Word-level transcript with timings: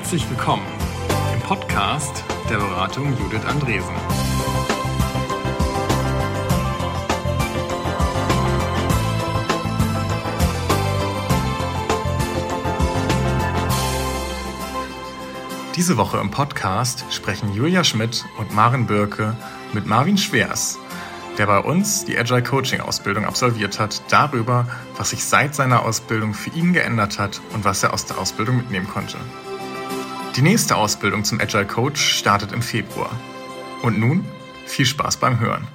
Herzlich 0.00 0.30
willkommen 0.30 0.66
im 1.34 1.40
Podcast 1.40 2.24
der 2.48 2.56
Beratung 2.56 3.14
Judith 3.18 3.44
Andresen. 3.44 3.94
Diese 15.76 15.98
Woche 15.98 16.16
im 16.16 16.30
Podcast 16.30 17.04
sprechen 17.10 17.52
Julia 17.52 17.84
Schmidt 17.84 18.24
und 18.38 18.54
Maren 18.54 18.86
Birke 18.86 19.36
mit 19.74 19.84
Marvin 19.84 20.16
Schwers, 20.16 20.78
der 21.36 21.46
bei 21.46 21.58
uns 21.58 22.06
die 22.06 22.18
Agile 22.18 22.42
Coaching 22.42 22.80
Ausbildung 22.80 23.26
absolviert 23.26 23.78
hat, 23.78 24.02
darüber, 24.08 24.66
was 24.96 25.10
sich 25.10 25.22
seit 25.22 25.54
seiner 25.54 25.84
Ausbildung 25.84 26.32
für 26.32 26.50
ihn 26.50 26.72
geändert 26.72 27.18
hat 27.18 27.42
und 27.52 27.66
was 27.66 27.82
er 27.82 27.92
aus 27.92 28.06
der 28.06 28.16
Ausbildung 28.16 28.56
mitnehmen 28.56 28.88
konnte. 28.88 29.18
Die 30.36 30.42
nächste 30.42 30.76
Ausbildung 30.76 31.24
zum 31.24 31.40
Agile 31.40 31.66
Coach 31.66 32.00
startet 32.00 32.52
im 32.52 32.62
Februar. 32.62 33.10
Und 33.82 33.98
nun 33.98 34.24
viel 34.64 34.86
Spaß 34.86 35.16
beim 35.16 35.40
Hören. 35.40 35.66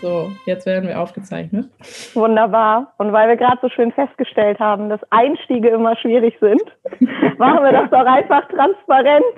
So, 0.00 0.32
jetzt 0.44 0.66
werden 0.66 0.88
wir 0.88 0.98
aufgezeichnet. 0.98 1.68
Wunderbar. 2.14 2.92
Und 2.98 3.12
weil 3.12 3.28
wir 3.28 3.36
gerade 3.36 3.58
so 3.62 3.68
schön 3.68 3.92
festgestellt 3.92 4.58
haben, 4.58 4.88
dass 4.88 5.00
Einstiege 5.10 5.68
immer 5.68 5.96
schwierig 5.96 6.34
sind, 6.40 6.62
machen 7.38 7.62
wir 7.62 7.72
das 7.72 7.90
doch 7.90 8.06
einfach 8.06 8.48
transparent. 8.48 9.36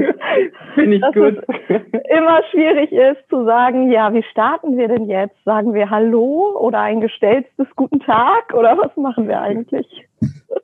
Finde 0.74 0.96
ich 0.96 1.02
dass 1.02 1.14
gut. 1.14 1.42
Es 1.48 1.82
immer 2.16 2.42
schwierig 2.50 2.92
ist 2.92 3.28
zu 3.28 3.44
sagen, 3.44 3.90
ja, 3.90 4.12
wie 4.12 4.22
starten 4.24 4.76
wir 4.76 4.88
denn 4.88 5.08
jetzt? 5.08 5.36
Sagen 5.44 5.74
wir 5.74 5.90
Hallo 5.90 6.56
oder 6.58 6.80
ein 6.80 7.00
gestelltes 7.00 7.66
Guten 7.76 8.00
Tag 8.00 8.52
oder 8.54 8.76
was 8.78 8.96
machen 8.96 9.28
wir 9.28 9.40
eigentlich? 9.40 10.06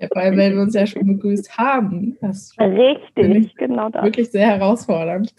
Ja, 0.01 0.09
weil 0.15 0.37
wir 0.37 0.61
uns 0.61 0.75
ja 0.75 0.87
schon 0.87 1.07
begrüßt 1.07 1.57
haben. 1.57 2.17
Das 2.21 2.55
Richtig, 2.59 3.57
genau 3.57 3.89
das. 3.89 4.05
Wirklich 4.05 4.31
sehr 4.31 4.47
herausfordernd 4.47 5.33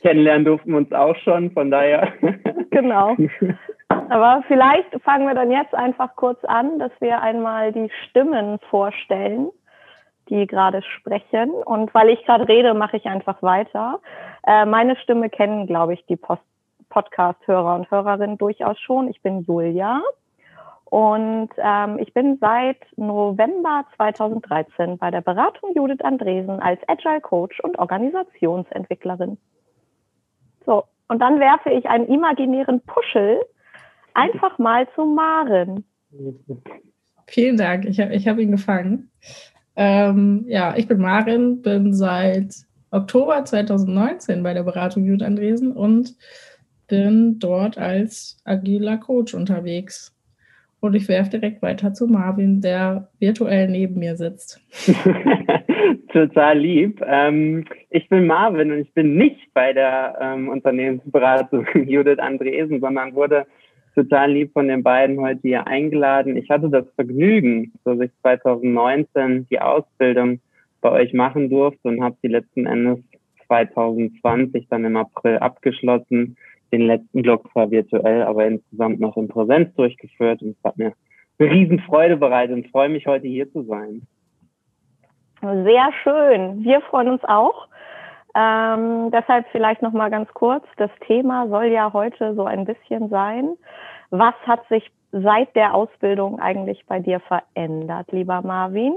kennenlernen 0.00 0.44
durften 0.44 0.70
wir 0.70 0.78
uns 0.78 0.92
auch 0.92 1.16
schon, 1.16 1.50
von 1.50 1.70
daher. 1.70 2.12
Genau. 2.70 3.16
Aber 3.88 4.44
vielleicht 4.46 4.88
fangen 5.02 5.26
wir 5.26 5.34
dann 5.34 5.50
jetzt 5.50 5.74
einfach 5.74 6.14
kurz 6.16 6.42
an, 6.44 6.78
dass 6.78 6.92
wir 7.00 7.20
einmal 7.20 7.72
die 7.72 7.90
Stimmen 8.08 8.58
vorstellen, 8.70 9.48
die 10.28 10.46
gerade 10.46 10.82
sprechen. 10.82 11.50
Und 11.50 11.92
weil 11.94 12.10
ich 12.10 12.24
gerade 12.24 12.48
rede, 12.48 12.74
mache 12.74 12.96
ich 12.96 13.06
einfach 13.06 13.42
weiter. 13.42 14.00
Äh, 14.46 14.64
meine 14.66 14.96
Stimme 14.96 15.30
kennen, 15.30 15.66
glaube 15.66 15.94
ich, 15.94 16.04
die 16.06 16.18
Podcast-Hörer 16.88 17.74
und 17.74 17.90
Hörerinnen 17.90 18.38
durchaus 18.38 18.78
schon. 18.80 19.08
Ich 19.08 19.20
bin 19.22 19.42
Julia. 19.42 20.00
Und 20.90 21.50
ähm, 21.58 21.98
ich 21.98 22.14
bin 22.14 22.38
seit 22.40 22.78
November 22.96 23.84
2013 23.96 24.96
bei 24.96 25.10
der 25.10 25.20
Beratung 25.20 25.74
Judith 25.74 26.00
Andresen 26.00 26.60
als 26.60 26.80
Agile 26.88 27.20
Coach 27.20 27.60
und 27.60 27.78
Organisationsentwicklerin. 27.78 29.36
So, 30.64 30.84
und 31.08 31.20
dann 31.20 31.40
werfe 31.40 31.70
ich 31.70 31.86
einen 31.86 32.06
imaginären 32.06 32.80
Puschel 32.80 33.40
einfach 34.14 34.58
mal 34.58 34.88
zu 34.94 35.04
Maren. 35.04 35.84
Vielen 37.26 37.58
Dank, 37.58 37.84
ich 37.84 38.00
habe 38.00 38.14
ich 38.14 38.26
hab 38.26 38.38
ihn 38.38 38.50
gefangen. 38.50 39.10
Ähm, 39.80 40.44
ja, 40.48 40.74
ich 40.76 40.88
bin 40.88 40.98
Marin, 40.98 41.62
bin 41.62 41.94
seit 41.94 42.52
Oktober 42.90 43.44
2019 43.44 44.42
bei 44.42 44.52
der 44.52 44.64
Beratung 44.64 45.04
Jud 45.04 45.22
Andresen 45.22 45.70
und 45.70 46.16
bin 46.88 47.38
dort 47.38 47.78
als 47.78 48.42
agiler 48.44 48.96
Coach 48.96 49.34
unterwegs. 49.34 50.12
Und 50.80 50.94
ich 50.94 51.08
werfe 51.08 51.30
direkt 51.30 51.62
weiter 51.62 51.94
zu 51.94 52.08
Marvin, 52.08 52.60
der 52.60 53.08
virtuell 53.20 53.68
neben 53.68 54.00
mir 54.00 54.16
sitzt. 54.16 54.60
Total 56.12 56.58
lieb. 56.58 57.00
Ähm, 57.06 57.64
ich 57.90 58.08
bin 58.08 58.26
Marvin 58.26 58.72
und 58.72 58.78
ich 58.78 58.92
bin 58.94 59.16
nicht 59.16 59.54
bei 59.54 59.72
der 59.72 60.18
ähm, 60.20 60.48
Unternehmensberatung 60.48 61.66
Judith 61.86 62.18
Andresen, 62.18 62.80
sondern 62.80 63.14
wurde 63.14 63.46
total 63.98 64.30
lieb 64.30 64.52
von 64.52 64.68
den 64.68 64.84
beiden 64.84 65.20
heute 65.20 65.40
hier 65.42 65.66
eingeladen. 65.66 66.36
Ich 66.36 66.50
hatte 66.50 66.68
das 66.68 66.86
Vergnügen, 66.94 67.72
dass 67.84 67.98
ich 67.98 68.10
2019 68.22 69.48
die 69.50 69.60
Ausbildung 69.60 70.40
bei 70.80 70.92
euch 70.92 71.12
machen 71.12 71.50
durfte 71.50 71.88
und 71.88 72.02
habe 72.02 72.16
die 72.22 72.28
letzten 72.28 72.66
Endes 72.66 73.00
2020 73.48 74.68
dann 74.68 74.84
im 74.84 74.96
April 74.96 75.38
abgeschlossen. 75.38 76.36
Den 76.70 76.82
letzten 76.82 77.22
Block 77.22 77.50
zwar 77.50 77.70
virtuell, 77.70 78.22
aber 78.22 78.46
insgesamt 78.46 79.00
noch 79.00 79.16
in 79.16 79.26
Präsenz 79.26 79.74
durchgeführt 79.74 80.42
und 80.42 80.50
es 80.50 80.64
hat 80.64 80.76
mir 80.76 80.92
eine 81.38 81.50
Riesenfreude 81.50 82.16
bereitet 82.16 82.54
und 82.54 82.68
freue 82.68 82.90
mich 82.90 83.06
heute 83.06 83.26
hier 83.26 83.50
zu 83.50 83.62
sein. 83.62 84.02
Sehr 85.40 85.90
schön. 86.04 86.62
Wir 86.62 86.80
freuen 86.82 87.08
uns 87.08 87.24
auch. 87.24 87.68
Ähm, 88.34 89.10
deshalb 89.10 89.46
vielleicht 89.50 89.82
noch 89.82 89.92
mal 89.92 90.10
ganz 90.10 90.32
kurz. 90.34 90.64
Das 90.76 90.90
Thema 91.06 91.48
soll 91.48 91.66
ja 91.66 91.92
heute 91.92 92.34
so 92.34 92.44
ein 92.44 92.64
bisschen 92.64 93.08
sein. 93.08 93.56
Was 94.10 94.34
hat 94.46 94.66
sich 94.68 94.90
seit 95.12 95.54
der 95.56 95.74
Ausbildung 95.74 96.38
eigentlich 96.38 96.84
bei 96.86 97.00
dir 97.00 97.20
verändert, 97.20 98.12
lieber 98.12 98.42
Marvin? 98.42 98.96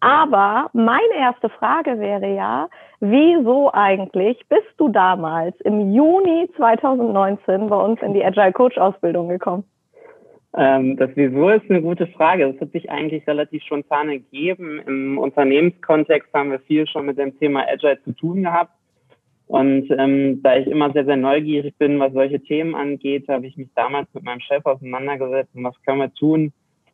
Aber 0.00 0.68
meine 0.72 1.14
erste 1.16 1.48
Frage 1.48 2.00
wäre 2.00 2.34
ja, 2.34 2.68
wieso 2.98 3.72
eigentlich 3.72 4.44
bist 4.48 4.74
du 4.78 4.88
damals 4.88 5.54
im 5.60 5.92
Juni 5.92 6.50
2019 6.56 7.68
bei 7.68 7.76
uns 7.76 8.02
in 8.02 8.12
die 8.12 8.24
Agile 8.24 8.52
Coach 8.52 8.78
Ausbildung 8.78 9.28
gekommen? 9.28 9.64
Ähm, 10.56 10.96
das 10.96 11.10
Wieso 11.14 11.48
ist 11.48 11.70
eine 11.70 11.82
gute 11.82 12.06
Frage. 12.08 12.52
Das 12.52 12.60
hat 12.60 12.72
sich 12.72 12.90
eigentlich 12.90 13.26
relativ 13.26 13.62
spontan 13.62 14.10
ergeben. 14.10 14.80
Im 14.86 15.18
Unternehmenskontext 15.18 16.32
haben 16.34 16.50
wir 16.50 16.60
viel 16.60 16.86
schon 16.86 17.06
mit 17.06 17.18
dem 17.18 17.38
Thema 17.38 17.66
Agile 17.68 18.02
zu 18.04 18.12
tun 18.12 18.42
gehabt. 18.42 18.72
Und 19.46 19.88
ähm, 19.98 20.42
da 20.42 20.56
ich 20.56 20.66
immer 20.66 20.92
sehr, 20.92 21.04
sehr 21.04 21.16
neugierig 21.16 21.76
bin, 21.78 21.98
was 22.00 22.12
solche 22.12 22.40
Themen 22.40 22.74
angeht, 22.74 23.28
habe 23.28 23.46
ich 23.46 23.56
mich 23.56 23.68
damals 23.74 24.08
mit 24.14 24.24
meinem 24.24 24.40
Chef 24.40 24.64
auseinandergesetzt 24.64 25.54
und 25.54 25.64
was 25.64 25.74
können 25.84 25.98
wir 25.98 26.14
tun 26.14 26.52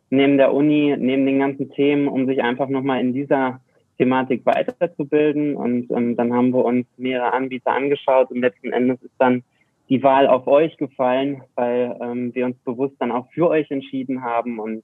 neben 0.09 0.37
der 0.37 0.53
Uni, 0.53 0.95
neben 0.97 1.25
den 1.25 1.39
ganzen 1.39 1.69
Themen, 1.71 2.07
um 2.07 2.25
sich 2.25 2.41
einfach 2.41 2.67
nochmal 2.67 2.99
in 2.99 3.13
dieser 3.13 3.61
Thematik 3.97 4.45
weiterzubilden. 4.45 5.55
Und 5.55 5.91
ähm, 5.91 6.15
dann 6.15 6.33
haben 6.33 6.51
wir 6.51 6.65
uns 6.65 6.87
mehrere 6.97 7.33
Anbieter 7.33 7.71
angeschaut 7.71 8.31
und 8.31 8.41
letzten 8.41 8.71
Endes 8.71 9.01
ist 9.03 9.13
dann 9.19 9.43
die 9.89 10.03
Wahl 10.03 10.27
auf 10.27 10.47
euch 10.47 10.77
gefallen, 10.77 11.43
weil 11.55 11.97
ähm, 11.99 12.33
wir 12.35 12.45
uns 12.45 12.57
bewusst 12.59 12.95
dann 12.99 13.11
auch 13.11 13.29
für 13.31 13.49
euch 13.49 13.69
entschieden 13.71 14.23
haben. 14.23 14.59
Und 14.59 14.83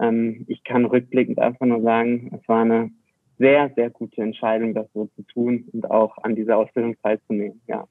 ähm, 0.00 0.44
ich 0.48 0.62
kann 0.64 0.84
rückblickend 0.84 1.38
einfach 1.38 1.66
nur 1.66 1.80
sagen, 1.80 2.30
es 2.38 2.46
war 2.48 2.60
eine 2.62 2.90
sehr, 3.38 3.70
sehr 3.74 3.90
gute 3.90 4.20
Entscheidung, 4.22 4.74
das 4.74 4.86
so 4.92 5.06
zu 5.16 5.22
tun 5.22 5.68
und 5.72 5.90
auch 5.90 6.18
an 6.18 6.36
dieser 6.36 6.58
Ausbildung 6.58 6.96
teilzunehmen. 7.02 7.60
Ja, 7.66 7.86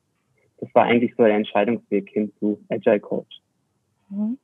das 0.59 0.74
war 0.74 0.84
eigentlich 0.84 1.16
so 1.18 1.24
der 1.24 1.36
Entscheidungsweg 1.36 2.09
hin 2.09 2.31
zu 2.40 2.63
Agile 2.69 3.00
Coach. 3.00 3.42
Mhm. 4.09 4.38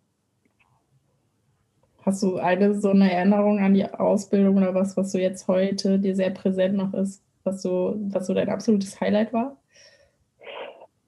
Hast 2.05 2.23
du 2.23 2.37
eine 2.37 2.73
so 2.75 2.89
eine 2.89 3.11
Erinnerung 3.11 3.59
an 3.59 3.73
die 3.73 3.85
Ausbildung 3.85 4.57
oder 4.57 4.73
was, 4.73 4.97
was 4.97 5.11
du 5.11 5.19
jetzt 5.19 5.47
heute 5.47 5.99
dir 5.99 6.15
sehr 6.15 6.31
präsent 6.31 6.75
noch 6.75 6.93
ist, 6.93 7.23
was 7.43 7.61
so, 7.61 7.95
was 8.09 8.25
so 8.25 8.33
dein 8.33 8.49
absolutes 8.49 8.99
Highlight 8.99 9.31
war? 9.31 9.57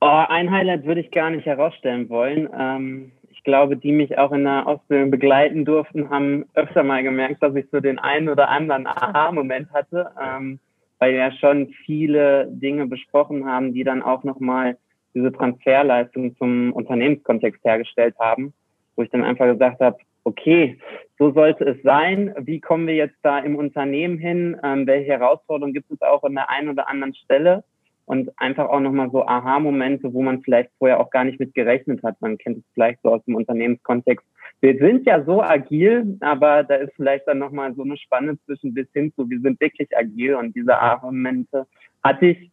Oh, 0.03 0.25
ein 0.29 0.49
Highlight 0.49 0.85
würde 0.85 1.01
ich 1.01 1.11
gar 1.11 1.29
nicht 1.29 1.45
herausstellen 1.45 2.09
wollen. 2.09 2.49
Ähm, 2.57 3.11
ich 3.29 3.43
glaube, 3.43 3.77
die 3.77 3.91
mich 3.91 4.17
auch 4.17 4.31
in 4.31 4.45
der 4.45 4.65
Ausbildung 4.65 5.11
begleiten 5.11 5.63
durften, 5.63 6.09
haben 6.09 6.45
öfter 6.55 6.81
mal 6.81 7.03
gemerkt, 7.03 7.43
dass 7.43 7.55
ich 7.55 7.67
so 7.71 7.79
den 7.79 7.99
einen 7.99 8.27
oder 8.27 8.49
anderen 8.49 8.87
Aha-Moment 8.87 9.71
hatte, 9.71 10.09
ähm, 10.19 10.59
weil 10.97 11.11
wir 11.11 11.19
ja 11.19 11.31
schon 11.33 11.67
viele 11.85 12.47
Dinge 12.49 12.87
besprochen 12.87 13.45
haben, 13.45 13.75
die 13.75 13.83
dann 13.83 14.01
auch 14.01 14.23
nochmal 14.23 14.75
diese 15.13 15.31
Transferleistung 15.31 16.35
zum 16.37 16.73
Unternehmenskontext 16.73 17.63
hergestellt 17.63 18.15
haben, 18.17 18.53
wo 18.95 19.03
ich 19.03 19.09
dann 19.11 19.23
einfach 19.23 19.45
gesagt 19.45 19.81
habe, 19.81 19.99
okay, 20.23 20.79
so 21.19 21.31
sollte 21.31 21.63
es 21.65 21.77
sein. 21.83 22.33
Wie 22.39 22.59
kommen 22.59 22.87
wir 22.87 22.95
jetzt 22.95 23.17
da 23.21 23.37
im 23.37 23.55
Unternehmen 23.55 24.17
hin? 24.17 24.57
Ähm, 24.63 24.87
welche 24.87 25.11
Herausforderungen 25.11 25.75
gibt 25.75 25.91
es 25.91 26.01
auch 26.01 26.23
an 26.23 26.33
der 26.33 26.49
einen 26.49 26.69
oder 26.69 26.87
anderen 26.87 27.13
Stelle? 27.13 27.63
Und 28.11 28.29
einfach 28.35 28.67
auch 28.67 28.81
nochmal 28.81 29.09
so 29.09 29.25
Aha-Momente, 29.25 30.13
wo 30.13 30.21
man 30.21 30.41
vielleicht 30.41 30.69
vorher 30.79 30.99
auch 30.99 31.11
gar 31.11 31.23
nicht 31.23 31.39
mit 31.39 31.53
gerechnet 31.53 32.03
hat. 32.03 32.19
Man 32.19 32.37
kennt 32.37 32.57
es 32.57 32.63
vielleicht 32.73 33.01
so 33.03 33.09
aus 33.13 33.23
dem 33.23 33.35
Unternehmenskontext. 33.35 34.25
Wir 34.59 34.77
sind 34.79 35.07
ja 35.07 35.23
so 35.23 35.41
agil, 35.41 36.17
aber 36.19 36.63
da 36.63 36.75
ist 36.75 36.91
vielleicht 36.97 37.25
dann 37.25 37.37
nochmal 37.37 37.73
so 37.73 37.83
eine 37.83 37.95
Spanne 37.95 38.37
zwischen 38.43 38.73
bis 38.73 38.91
hin 38.91 39.13
zu, 39.15 39.29
wir 39.29 39.39
sind 39.39 39.61
wirklich 39.61 39.97
agil 39.97 40.35
und 40.35 40.53
diese 40.57 40.77
Aha-Momente 40.77 41.65
hatte 42.03 42.25
ich 42.25 42.51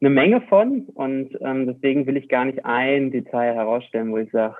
eine 0.00 0.08
Menge 0.08 0.40
von 0.40 0.86
und 0.94 1.36
ähm, 1.42 1.66
deswegen 1.66 2.06
will 2.06 2.16
ich 2.16 2.30
gar 2.30 2.46
nicht 2.46 2.64
ein 2.64 3.10
Detail 3.10 3.54
herausstellen, 3.54 4.12
wo 4.12 4.16
ich 4.16 4.30
sage, 4.30 4.56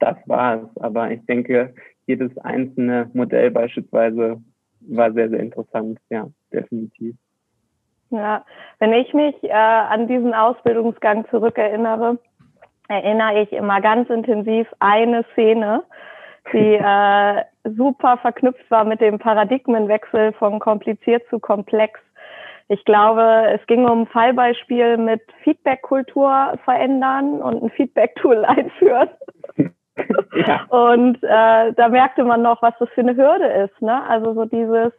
das 0.00 0.16
war's. 0.26 0.68
Aber 0.80 1.12
ich 1.12 1.24
denke, 1.26 1.74
jedes 2.06 2.36
einzelne 2.38 3.08
Modell 3.14 3.52
beispielsweise 3.52 4.42
war 4.80 5.12
sehr, 5.12 5.30
sehr 5.30 5.38
interessant. 5.38 6.00
Ja, 6.10 6.28
definitiv. 6.52 7.14
Ja, 8.10 8.44
wenn 8.78 8.92
ich 8.92 9.12
mich 9.14 9.34
äh, 9.42 9.52
an 9.52 10.06
diesen 10.06 10.32
Ausbildungsgang 10.32 11.26
zurückerinnere, 11.28 12.18
erinnere 12.88 13.42
ich 13.42 13.52
immer 13.52 13.80
ganz 13.80 14.08
intensiv 14.10 14.68
eine 14.78 15.24
Szene, 15.32 15.82
die 16.52 16.74
äh, 16.80 17.42
super 17.64 18.16
verknüpft 18.18 18.70
war 18.70 18.84
mit 18.84 19.00
dem 19.00 19.18
Paradigmenwechsel 19.18 20.32
von 20.34 20.60
kompliziert 20.60 21.24
zu 21.30 21.40
komplex. 21.40 22.00
Ich 22.68 22.84
glaube, 22.84 23.48
es 23.52 23.64
ging 23.66 23.84
um 23.86 24.02
ein 24.02 24.06
Fallbeispiel 24.06 24.96
mit 24.96 25.22
Feedback-Kultur 25.42 26.58
verändern 26.64 27.40
und 27.40 27.62
ein 27.62 27.70
Feedback-Tool 27.70 28.44
einführen. 28.44 29.08
Ja. 30.46 30.64
Und 30.68 31.22
äh, 31.22 31.72
da 31.72 31.88
merkte 31.88 32.22
man 32.22 32.42
noch, 32.42 32.60
was 32.60 32.74
das 32.78 32.90
für 32.90 33.00
eine 33.00 33.16
Hürde 33.16 33.46
ist. 33.46 33.80
Ne? 33.80 34.02
Also 34.06 34.34
so 34.34 34.44
dieses, 34.44 34.92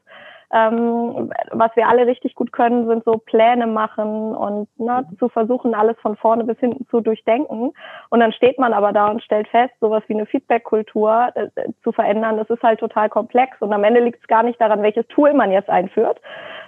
ähm, 0.54 1.32
was 1.52 1.76
wir 1.76 1.90
alle 1.90 2.08
richtig 2.08 2.36
gut 2.36 2.54
können, 2.54 2.88
sind 2.88 3.04
so 3.04 3.18
Pläne 3.18 3.68
machen 3.68 4.34
und 4.34 4.68
ne, 4.80 5.06
zu 5.20 5.28
versuchen, 5.28 5.74
alles 5.76 5.98
von 6.02 6.16
vorne 6.16 6.46
bis 6.46 6.58
hinten 6.60 6.88
zu 6.88 7.02
durchdenken. 7.02 7.74
Und 8.10 8.20
dann 8.20 8.32
steht 8.32 8.58
man 8.58 8.72
aber 8.72 8.94
da 8.94 9.08
und 9.08 9.22
stellt 9.22 9.48
fest, 9.50 9.74
sowas 9.82 10.04
wie 10.08 10.14
eine 10.14 10.26
Feedback-Kultur 10.26 11.30
äh, 11.36 11.50
zu 11.84 11.92
verändern, 11.92 12.38
das 12.38 12.50
ist 12.50 12.64
halt 12.64 12.80
total 12.80 13.10
komplex. 13.10 13.62
Und 13.62 13.74
am 13.74 13.84
Ende 13.84 14.00
liegt 14.00 14.22
es 14.22 14.28
gar 14.28 14.44
nicht 14.44 14.60
daran, 14.62 14.84
welches 14.84 15.08
Tool 15.08 15.34
man 15.34 15.52
jetzt 15.52 15.70
einführt, 15.70 16.22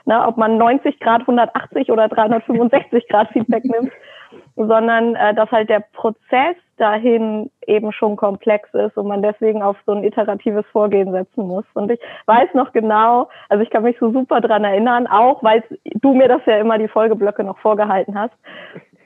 ne, 0.06 0.28
ob 0.28 0.36
man 0.36 0.58
90 0.58 1.00
Grad, 1.00 1.22
180 1.22 1.90
oder 1.90 2.10
365 2.10 3.08
Grad 3.08 3.30
Feedback 3.30 3.64
nimmt, 3.64 3.94
sondern 4.58 5.16
äh, 5.16 5.34
dass 5.34 5.50
halt 5.52 5.70
der 5.70 5.86
Prozess 5.94 6.56
dahin 6.80 7.50
eben 7.68 7.92
schon 7.92 8.16
komplex 8.16 8.74
ist 8.74 8.98
und 8.98 9.08
man 9.08 9.22
deswegen 9.22 9.62
auf 9.62 9.78
so 9.86 9.94
ein 9.94 10.04
iteratives 10.04 10.66
Vorgehen 10.72 11.12
setzen 11.12 11.48
muss. 11.48 11.66
Und 11.74 11.92
ich 11.92 12.00
weiß 12.26 12.54
noch 12.54 12.72
genau, 12.72 13.30
also 13.50 13.64
ich 13.64 13.70
kann 13.70 13.84
mich 13.84 13.98
so 14.00 14.12
super 14.12 14.42
dran 14.42 14.64
erinnern, 14.64 15.08
auch 15.08 15.44
weil 15.44 15.64
du 15.84 16.14
mir 16.14 16.28
das 16.28 16.42
ja 16.46 16.58
immer 16.58 16.78
die 16.78 16.88
Folgeblöcke 16.88 17.44
noch 17.44 17.60
vorgehalten 17.60 18.18
hast, 18.18 18.34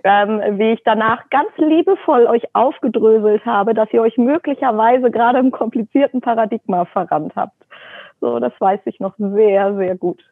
ähm, 0.04 0.42
wie 0.58 0.74
ich 0.74 0.84
danach 0.84 1.30
ganz 1.30 1.50
liebevoll 1.58 2.26
euch 2.28 2.44
aufgedröselt 2.54 3.46
habe, 3.46 3.74
dass 3.74 3.92
ihr 3.94 4.02
euch 4.02 4.18
möglicherweise 4.18 5.10
gerade 5.12 5.40
im 5.40 5.52
komplizierten 5.52 6.22
Paradigma 6.22 6.86
verrannt 6.86 7.34
habt. 7.36 7.56
So, 8.20 8.40
das 8.40 8.54
weiß 8.60 8.82
ich 8.86 9.00
noch 9.00 9.16
sehr, 9.18 9.76
sehr 9.76 9.96
gut. 9.96 10.24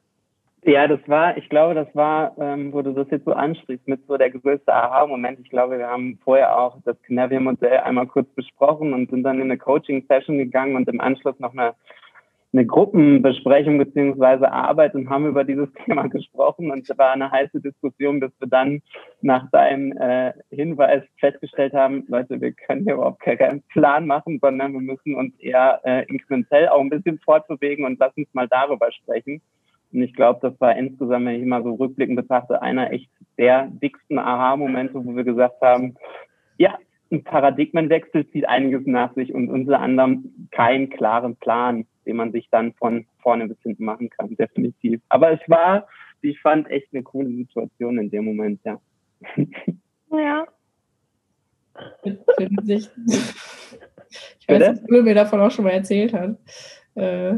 Ja, 0.64 0.88
das 0.88 1.00
war, 1.08 1.38
ich 1.38 1.50
glaube, 1.50 1.74
das 1.74 1.88
war, 1.96 2.38
ähm, 2.40 2.72
wo 2.72 2.84
du 2.84 2.94
das 2.94 3.10
jetzt 3.10 3.26
so 3.26 3.34
ansprichst, 3.34 3.88
mit 3.88 4.06
so 4.08 4.16
der 4.16 4.30
größte 4.30 4.72
Aha-Moment. 4.72 5.40
Ich 5.40 5.50
glaube, 5.50 5.80
wir 5.80 5.88
haben 5.88 6.20
vorher 6.24 6.56
auch 6.60 6.78
das 6.86 7.02
Canadian-Modell 7.02 7.80
einmal 7.80 8.06
kurz 8.06 8.30
besprochen 8.36 8.94
und 8.94 9.10
sind 9.10 9.24
dann 9.24 9.38
in 9.38 9.44
eine 9.44 9.58
Coaching-Session 9.58 10.38
gegangen 10.38 10.76
und 10.76 10.88
im 10.88 11.02
Anschluss 11.02 11.40
noch 11.40 11.54
eine, 11.54 11.74
eine 12.54 12.68
Gruppenbesprechung 12.68 13.80
beziehungsweise 13.80 14.52
Arbeit 14.52 14.94
und 14.94 15.10
haben 15.10 15.26
über 15.26 15.44
dieses 15.44 15.68
Thema 15.86 16.08
gesprochen 16.08 16.70
und 16.70 16.88
es 16.88 16.96
war 16.96 17.14
eine 17.14 17.32
heiße 17.32 17.60
Diskussion, 17.60 18.20
bis 18.20 18.32
wir 18.38 18.48
dann 18.48 18.84
nach 19.22 19.50
deinem 19.50 19.98
äh, 19.98 20.32
Hinweis 20.52 21.02
festgestellt 21.20 21.74
haben, 21.74 22.06
Leute, 22.08 22.40
wir 22.40 22.52
können 22.52 22.84
hier 22.84 22.94
überhaupt 22.94 23.22
keinen 23.22 23.64
Plan 23.70 24.06
machen, 24.06 24.38
sondern 24.40 24.74
wir 24.74 24.82
müssen 24.82 25.16
uns 25.16 25.34
eher 25.40 25.82
äh, 25.86 26.06
inkrementell 26.06 26.70
auch 26.70 26.82
ein 26.82 26.92
bisschen 26.92 27.18
fortbewegen 27.18 27.84
und 27.84 27.98
lass 28.00 28.16
uns 28.16 28.32
mal 28.34 28.48
darüber 28.48 28.92
sprechen. 28.92 29.42
Und 29.94 30.02
ich 30.02 30.14
glaube, 30.14 30.40
das 30.42 30.60
war 30.60 30.76
insgesamt, 30.76 31.26
wenn 31.26 31.40
ich 31.40 31.46
mal 31.46 31.64
so 31.64 31.74
rückblickend 31.74 32.16
betrachte, 32.16 32.62
einer 32.62 32.92
echt 32.92 33.10
der 33.38 33.68
dicksten 33.68 34.20
Aha-Momente, 34.20 34.94
wo 35.06 35.16
wir 35.16 35.24
gesagt 35.24 35.62
haben, 35.62 35.96
ja, 36.58 36.78
ein 37.12 37.24
Paradigmenwechsel 37.24 38.30
zieht 38.30 38.48
einiges 38.48 38.86
nach 38.86 39.14
sich 39.16 39.34
und 39.34 39.50
unter 39.50 39.80
anderem 39.80 40.48
keinen 40.52 40.90
klaren 40.90 41.36
Plan, 41.36 41.86
den 42.06 42.16
man 42.16 42.32
sich 42.32 42.50
dann 42.50 42.74
von 42.74 43.06
vorne 43.22 43.48
bis 43.48 43.58
hinten 43.62 43.86
machen 43.86 44.10
kann, 44.10 44.36
definitiv. 44.38 45.02
Aber 45.10 45.32
es 45.32 45.42
war, 45.48 45.88
ich 46.22 46.40
fand, 46.40 46.70
echt 46.70 46.88
eine 46.94 47.04
coole 47.04 47.30
Situation 47.30 47.98
in 48.00 48.10
dem 48.10 48.26
Moment, 48.26 48.62
ja. 48.64 48.80
Ja. 50.12 50.48
Ich 54.40 54.48
weiß, 54.48 54.60
dass 54.60 54.84
Uwe 54.90 55.04
mir 55.04 55.16
davon 55.16 55.40
auch 55.40 55.52
schon 55.52 55.64
mal 55.64 55.72
erzählt 55.72 56.14
hat. 56.14 56.38
Äh, 56.96 57.36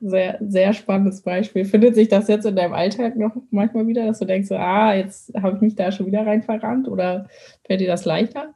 sehr, 0.00 0.38
sehr 0.40 0.72
spannendes 0.74 1.22
Beispiel. 1.22 1.64
Findet 1.64 1.94
sich 1.94 2.08
das 2.08 2.28
jetzt 2.28 2.44
in 2.44 2.56
deinem 2.56 2.74
Alltag 2.74 3.16
noch 3.16 3.34
manchmal 3.50 3.86
wieder, 3.86 4.04
dass 4.06 4.18
du 4.18 4.26
denkst, 4.26 4.52
ah, 4.52 4.94
jetzt 4.94 5.32
habe 5.40 5.56
ich 5.56 5.62
mich 5.62 5.76
da 5.76 5.90
schon 5.90 6.06
wieder 6.06 6.26
rein 6.26 6.42
verrannt 6.42 6.86
oder 6.86 7.26
fällt 7.66 7.80
dir 7.80 7.88
das 7.88 8.04
leichter? 8.04 8.54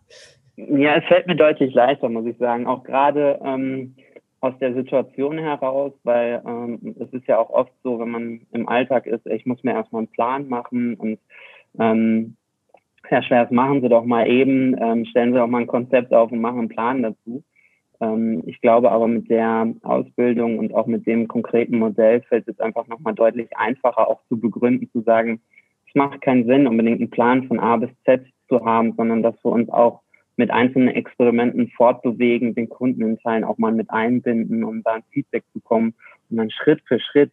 Ja, 0.56 0.96
es 0.96 1.04
fällt 1.04 1.26
mir 1.26 1.36
deutlich 1.36 1.72
leichter, 1.72 2.10
muss 2.10 2.26
ich 2.26 2.36
sagen. 2.36 2.66
Auch 2.66 2.84
gerade 2.84 3.40
ähm, 3.42 3.94
aus 4.40 4.54
der 4.60 4.74
Situation 4.74 5.38
heraus, 5.38 5.92
weil 6.02 6.42
ähm, 6.46 6.96
es 7.00 7.10
ist 7.12 7.26
ja 7.26 7.38
auch 7.38 7.50
oft 7.50 7.72
so, 7.82 7.98
wenn 7.98 8.10
man 8.10 8.40
im 8.52 8.68
Alltag 8.68 9.06
ist, 9.06 9.26
ich 9.26 9.46
muss 9.46 9.62
mir 9.62 9.72
erstmal 9.72 10.00
einen 10.00 10.08
Plan 10.08 10.48
machen 10.48 10.94
und 10.96 11.18
ähm, 11.78 12.36
Herr 13.04 13.22
Schwers, 13.22 13.50
machen 13.50 13.80
Sie 13.80 13.88
doch 13.88 14.04
mal 14.04 14.28
eben, 14.28 14.76
ähm, 14.80 15.04
stellen 15.06 15.32
Sie 15.32 15.38
doch 15.38 15.46
mal 15.46 15.62
ein 15.62 15.66
Konzept 15.66 16.12
auf 16.12 16.30
und 16.30 16.40
machen 16.40 16.58
einen 16.58 16.68
Plan 16.68 17.02
dazu. 17.02 17.42
Ähm, 18.00 18.42
ich 18.46 18.60
glaube 18.60 18.90
aber 18.90 19.08
mit 19.08 19.28
der 19.30 19.72
Ausbildung 19.82 20.58
und 20.58 20.74
auch 20.74 20.86
mit 20.86 21.06
dem 21.06 21.28
konkreten 21.28 21.78
Modell 21.78 22.22
fällt 22.22 22.48
es 22.48 22.58
einfach 22.60 22.86
nochmal 22.88 23.14
deutlich 23.14 23.56
einfacher 23.56 24.08
auch 24.08 24.20
zu 24.28 24.38
begründen, 24.38 24.90
zu 24.90 25.02
sagen, 25.02 25.40
es 25.86 25.94
macht 25.94 26.20
keinen 26.22 26.46
Sinn, 26.46 26.66
unbedingt 26.66 27.00
einen 27.00 27.10
Plan 27.10 27.46
von 27.46 27.58
A 27.58 27.76
bis 27.76 27.90
Z 28.04 28.24
zu 28.48 28.64
haben, 28.64 28.94
sondern 28.96 29.22
dass 29.22 29.34
wir 29.44 29.50
uns 29.52 29.68
auch 29.70 30.00
mit 30.36 30.50
einzelnen 30.50 30.88
Experimenten 30.88 31.68
fortbewegen, 31.68 32.54
den 32.54 32.68
Kunden 32.68 33.02
in 33.02 33.18
Teilen 33.18 33.44
auch 33.44 33.58
mal 33.58 33.72
mit 33.72 33.90
einbinden, 33.90 34.64
um 34.64 34.82
da 34.82 34.94
ein 34.94 35.02
Feedback 35.10 35.44
zu 35.52 35.60
kommen 35.60 35.94
und 36.30 36.38
dann 36.38 36.50
Schritt 36.50 36.80
für 36.86 36.98
Schritt, 36.98 37.30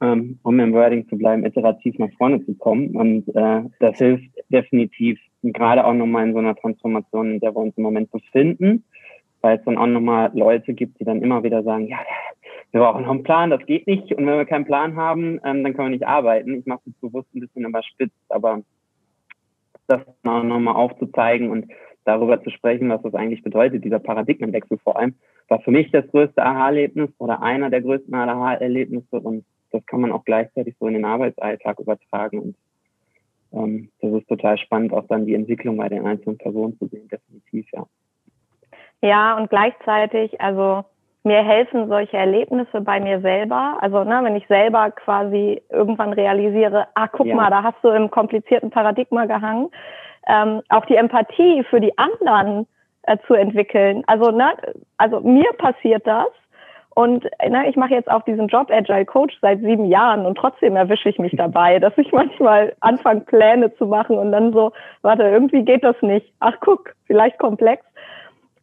ähm, 0.00 0.38
um 0.42 0.58
im 0.58 0.72
Wording 0.72 1.06
zu 1.08 1.16
bleiben, 1.16 1.44
iterativ 1.44 1.98
nach 1.98 2.10
vorne 2.18 2.44
zu 2.44 2.54
kommen. 2.54 2.96
Und 2.96 3.28
äh, 3.36 3.62
das 3.78 3.98
hilft 3.98 4.30
definitiv, 4.48 5.20
gerade 5.42 5.84
auch 5.86 5.94
nochmal 5.94 6.26
in 6.26 6.32
so 6.32 6.38
einer 6.38 6.56
Transformation, 6.56 7.34
in 7.34 7.40
der 7.40 7.54
wir 7.54 7.60
uns 7.60 7.76
im 7.76 7.84
Moment 7.84 8.10
befinden 8.10 8.84
weil 9.40 9.58
es 9.58 9.64
dann 9.64 9.78
auch 9.78 9.86
nochmal 9.86 10.30
Leute 10.34 10.74
gibt, 10.74 11.00
die 11.00 11.04
dann 11.04 11.22
immer 11.22 11.42
wieder 11.42 11.62
sagen, 11.62 11.86
ja, 11.86 11.98
wir 12.72 12.80
brauchen 12.80 13.02
noch 13.02 13.10
einen 13.10 13.22
Plan, 13.22 13.50
das 13.50 13.64
geht 13.66 13.86
nicht. 13.86 14.12
Und 14.12 14.26
wenn 14.26 14.36
wir 14.38 14.44
keinen 14.44 14.64
Plan 14.64 14.96
haben, 14.96 15.40
ähm, 15.44 15.64
dann 15.64 15.74
können 15.74 15.88
wir 15.88 15.98
nicht 15.98 16.06
arbeiten. 16.06 16.58
Ich 16.58 16.66
mache 16.66 16.82
es 16.86 16.94
bewusst 17.00 17.28
ein 17.34 17.40
bisschen 17.40 17.64
überspitzt, 17.64 18.14
aber 18.28 18.62
das 19.88 20.02
auch 20.24 20.42
nochmal 20.42 20.76
aufzuzeigen 20.76 21.50
und 21.50 21.66
darüber 22.04 22.42
zu 22.42 22.50
sprechen, 22.50 22.88
was 22.88 23.02
das 23.02 23.14
eigentlich 23.14 23.42
bedeutet, 23.42 23.84
dieser 23.84 23.98
Paradigmenwechsel 23.98 24.78
vor 24.78 24.98
allem, 24.98 25.14
war 25.48 25.60
für 25.60 25.70
mich 25.70 25.90
das 25.90 26.06
größte 26.08 26.42
Aha-Erlebnis 26.42 27.10
oder 27.18 27.42
einer 27.42 27.70
der 27.70 27.82
größten 27.82 28.14
Aha-Erlebnisse 28.14 29.20
und 29.20 29.44
das 29.72 29.84
kann 29.86 30.00
man 30.00 30.12
auch 30.12 30.24
gleichzeitig 30.24 30.74
so 30.78 30.86
in 30.86 30.94
den 30.94 31.04
Arbeitsalltag 31.04 31.78
übertragen 31.80 32.38
und 32.38 32.56
ähm, 33.52 33.90
das 34.00 34.12
ist 34.12 34.28
total 34.28 34.58
spannend, 34.58 34.92
auch 34.92 35.06
dann 35.08 35.26
die 35.26 35.34
Entwicklung 35.34 35.76
bei 35.76 35.88
den 35.88 36.06
einzelnen 36.06 36.38
Personen 36.38 36.78
zu 36.78 36.86
sehen, 36.86 37.08
definitiv, 37.08 37.66
ja. 37.72 37.84
Ja, 39.02 39.36
und 39.36 39.48
gleichzeitig, 39.48 40.40
also 40.40 40.84
mir 41.22 41.42
helfen 41.42 41.88
solche 41.88 42.16
Erlebnisse 42.16 42.80
bei 42.80 43.00
mir 43.00 43.20
selber. 43.20 43.78
Also, 43.80 44.04
ne, 44.04 44.20
wenn 44.22 44.36
ich 44.36 44.46
selber 44.46 44.90
quasi 44.90 45.62
irgendwann 45.68 46.12
realisiere, 46.12 46.86
ah, 46.94 47.08
guck 47.08 47.26
ja. 47.26 47.34
mal, 47.34 47.50
da 47.50 47.62
hast 47.62 47.82
du 47.82 47.88
im 47.88 48.10
komplizierten 48.10 48.70
Paradigma 48.70 49.26
gehangen, 49.26 49.70
ähm, 50.26 50.62
auch 50.68 50.84
die 50.86 50.96
Empathie 50.96 51.64
für 51.64 51.80
die 51.80 51.96
anderen 51.98 52.66
äh, 53.02 53.16
zu 53.26 53.34
entwickeln. 53.34 54.02
Also, 54.06 54.30
ne, 54.30 54.52
also 54.96 55.20
mir 55.20 55.50
passiert 55.58 56.06
das. 56.06 56.28
Und 56.94 57.24
ne, 57.46 57.68
ich 57.68 57.76
mache 57.76 57.94
jetzt 57.94 58.10
auch 58.10 58.22
diesen 58.22 58.48
Job 58.48 58.70
Agile 58.70 59.04
Coach 59.04 59.36
seit 59.40 59.60
sieben 59.60 59.84
Jahren 59.86 60.26
und 60.26 60.36
trotzdem 60.36 60.74
erwische 60.74 61.08
ich 61.08 61.18
mich 61.18 61.32
dabei, 61.36 61.78
dass 61.78 61.96
ich 61.96 62.12
manchmal 62.12 62.74
anfange, 62.80 63.20
Pläne 63.20 63.74
zu 63.76 63.86
machen 63.86 64.18
und 64.18 64.32
dann 64.32 64.52
so, 64.52 64.72
warte, 65.02 65.22
irgendwie 65.22 65.64
geht 65.64 65.84
das 65.84 65.96
nicht. 66.02 66.32
Ach, 66.40 66.56
guck, 66.60 66.94
vielleicht 67.06 67.38
komplex. 67.38 67.84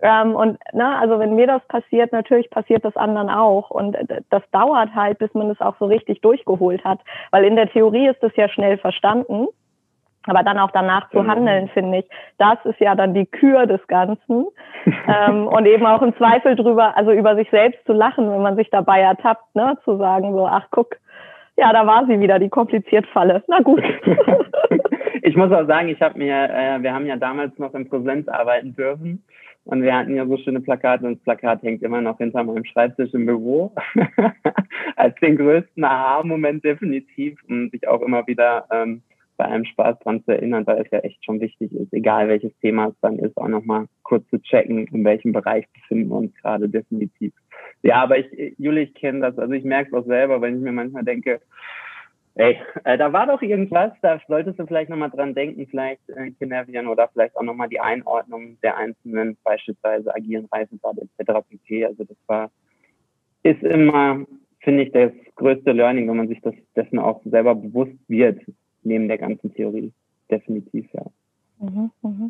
Ähm, 0.01 0.35
und 0.35 0.59
na, 0.73 0.99
also 0.99 1.19
wenn 1.19 1.35
mir 1.35 1.47
das 1.47 1.65
passiert, 1.67 2.11
natürlich 2.11 2.49
passiert 2.49 2.85
das 2.85 2.95
anderen 2.95 3.29
auch. 3.29 3.69
Und 3.71 3.97
das 4.29 4.43
dauert 4.51 4.93
halt, 4.93 5.17
bis 5.17 5.33
man 5.33 5.49
es 5.49 5.59
auch 5.59 5.75
so 5.79 5.85
richtig 5.85 6.21
durchgeholt 6.21 6.83
hat. 6.83 6.99
Weil 7.31 7.45
in 7.45 7.55
der 7.55 7.69
Theorie 7.69 8.07
ist 8.07 8.23
es 8.23 8.35
ja 8.35 8.47
schnell 8.49 8.77
verstanden. 8.77 9.47
Aber 10.27 10.43
dann 10.43 10.59
auch 10.59 10.71
danach 10.71 11.09
zu 11.11 11.25
handeln, 11.25 11.69
finde 11.69 11.99
ich, 11.99 12.09
das 12.37 12.57
ist 12.65 12.81
ja 12.81 12.95
dann 12.95 13.13
die 13.13 13.25
Kür 13.25 13.65
des 13.65 13.85
Ganzen. 13.87 14.47
ähm, 14.85 15.47
und 15.47 15.65
eben 15.65 15.85
auch 15.85 16.01
im 16.01 16.15
Zweifel 16.17 16.55
drüber, 16.55 16.97
also 16.97 17.11
über 17.11 17.35
sich 17.35 17.49
selbst 17.49 17.83
zu 17.85 17.93
lachen, 17.93 18.29
wenn 18.29 18.41
man 18.41 18.57
sich 18.57 18.69
dabei 18.69 18.99
ertappt, 18.99 19.55
ne, 19.55 19.77
zu 19.85 19.97
sagen 19.97 20.33
so, 20.33 20.45
ach 20.45 20.67
guck, 20.71 20.97
ja, 21.55 21.71
da 21.71 21.87
war 21.87 22.05
sie 22.07 22.19
wieder, 22.19 22.39
die 22.39 22.49
kompliziert 22.49 23.07
Falle. 23.07 23.41
Na 23.47 23.61
gut. 23.61 23.81
ich 25.21 25.35
muss 25.35 25.51
auch 25.51 25.65
sagen, 25.65 25.89
ich 25.89 26.01
habe 26.01 26.17
mir, 26.17 26.49
äh, 26.49 26.81
wir 26.81 26.93
haben 26.93 27.05
ja 27.05 27.15
damals 27.15 27.57
noch 27.57 27.73
in 27.73 27.89
Präsenz 27.89 28.27
arbeiten 28.27 28.75
dürfen. 28.75 29.23
Und 29.67 29.81
wir 29.81 29.93
hatten 29.93 30.15
ja 30.15 30.25
so 30.25 30.37
schöne 30.37 30.61
Plakate 30.61 31.05
und 31.05 31.15
das 31.15 31.23
Plakat 31.23 31.61
hängt 31.61 31.83
immer 31.83 31.99
noch 31.99 32.17
hinter 32.19 32.41
meinem 32.41 32.63
Schreibtisch 32.63 33.13
im 33.13 33.25
Büro. 33.25 33.75
Als 34.95 35.13
den 35.19 35.35
größten 35.35 35.83
Aha-Moment 35.83 36.63
definitiv 36.63 37.37
und 37.49 37.71
sich 37.71 37.85
auch 37.85 38.01
immer 38.01 38.25
wieder 38.27 38.65
ähm, 38.71 39.01
bei 39.35 39.43
einem 39.43 39.65
Spaß 39.65 39.99
dran 39.99 40.23
zu 40.23 40.31
erinnern, 40.31 40.65
weil 40.65 40.81
es 40.81 40.89
ja 40.89 40.99
echt 40.99 41.23
schon 41.25 41.41
wichtig 41.41 41.73
ist, 41.73 41.91
egal 41.91 42.29
welches 42.29 42.57
Thema 42.59 42.87
es 42.87 42.95
dann 43.01 43.19
ist, 43.19 43.35
auch 43.35 43.49
nochmal 43.49 43.87
kurz 44.03 44.25
zu 44.29 44.41
checken, 44.41 44.87
in 44.87 45.03
welchem 45.03 45.33
Bereich 45.33 45.65
befinden 45.73 46.09
wir 46.09 46.15
uns 46.15 46.33
gerade 46.35 46.69
definitiv. 46.69 47.33
Ja, 47.83 48.01
aber 48.01 48.17
ich, 48.19 48.55
Juli, 48.57 48.83
ich 48.83 48.93
kenne 48.93 49.19
das, 49.19 49.37
also 49.37 49.53
ich 49.53 49.65
merke 49.65 49.89
es 49.89 49.93
auch 50.01 50.07
selber, 50.07 50.41
wenn 50.41 50.55
ich 50.55 50.61
mir 50.61 50.71
manchmal 50.71 51.03
denke, 51.03 51.41
Ey, 52.39 52.55
äh, 52.83 52.99
da 52.99 53.11
war 53.11 53.25
doch 53.25 53.41
irgendwas, 53.41 53.91
da 54.03 54.19
solltest 54.27 54.59
du 54.59 54.67
vielleicht 54.67 54.91
nochmal 54.91 55.09
dran 55.09 55.33
denken, 55.33 55.65
vielleicht 55.65 56.07
äh, 56.09 56.29
Kinervian 56.31 56.87
oder 56.87 57.07
vielleicht 57.07 57.35
auch 57.35 57.41
nochmal 57.41 57.67
die 57.67 57.79
Einordnung 57.79 58.59
der 58.61 58.77
einzelnen, 58.77 59.37
beispielsweise 59.43 60.13
agilen 60.13 60.45
Reisebade 60.51 61.01
etc. 61.17 61.43
pp. 61.49 61.85
Also 61.85 62.03
das 62.03 62.17
war, 62.27 62.51
ist 63.41 63.63
immer, 63.63 64.23
finde 64.59 64.83
ich, 64.83 64.91
das 64.91 65.11
größte 65.35 65.71
Learning, 65.71 66.07
wenn 66.07 66.17
man 66.17 66.27
sich 66.27 66.39
das 66.41 66.53
dessen 66.75 66.99
auch 66.99 67.21
selber 67.25 67.55
bewusst 67.55 67.97
wird, 68.07 68.39
neben 68.83 69.07
der 69.07 69.17
ganzen 69.17 69.51
Theorie. 69.55 69.91
Definitiv, 70.29 70.87
ja. 70.93 71.05
Mhm, 71.59 71.89
mh. 72.03 72.29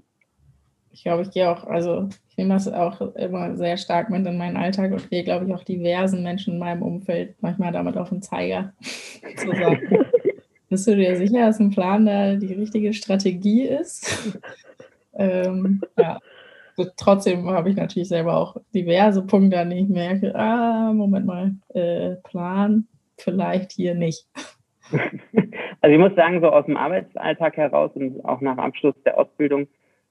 Ich 0.98 1.04
glaube, 1.04 1.22
ich 1.22 1.30
gehe 1.30 1.48
auch, 1.48 1.64
also 1.66 2.10
ich 2.28 2.38
nehme 2.38 2.56
das 2.56 2.68
auch 2.68 3.00
immer 3.14 3.56
sehr 3.56 3.78
stark 3.78 4.10
mit 4.10 4.26
in 4.26 4.36
meinen 4.36 4.58
Alltag 4.58 4.92
und 4.92 5.12
gehe, 5.12 5.24
glaube 5.24 5.46
ich, 5.46 5.54
auch 5.54 5.64
diversen 5.64 6.24
Menschen 6.24 6.56
in 6.56 6.60
meinem 6.60 6.82
Umfeld 6.82 7.36
manchmal 7.40 7.72
damit 7.72 7.96
auf 7.98 8.10
den 8.10 8.24
Zeiger. 8.24 8.74
Bist 10.70 10.88
du 10.88 10.96
dir 10.96 11.16
sicher, 11.16 11.46
dass 11.46 11.60
ein 11.60 11.70
Plan 11.70 12.08
da 12.08 12.34
die 12.34 12.52
richtige 12.52 12.94
Strategie 12.94 13.68
ist? 13.68 14.40
ähm, 15.14 15.82
ja. 16.00 16.18
Trotzdem 16.96 17.48
habe 17.48 17.70
ich 17.70 17.76
natürlich 17.76 18.10
selber 18.10 18.36
auch 18.36 18.58
diverse 18.74 19.22
Punkte, 19.22 19.60
an 19.60 19.70
denen 19.70 19.84
ich 19.84 19.90
merke, 19.90 20.34
ah, 20.34 20.94
Moment 20.94 21.28
mal, 21.28 21.52
äh, 21.76 22.16
Plan 22.24 22.88
vielleicht 23.18 23.72
hier 23.72 23.94
nicht. 23.94 24.26
Also 25.80 25.94
ich 25.94 26.00
muss 26.00 26.16
sagen, 26.16 26.42
so 26.42 26.48
aus 26.48 26.66
dem 26.66 26.76
Arbeitsalltag 26.76 27.56
heraus 27.56 27.92
und 27.94 28.26
auch 28.26 28.42
nach 28.42 28.58
Abschluss 28.58 28.96
der 29.06 29.20
Ausbildung 29.20 29.68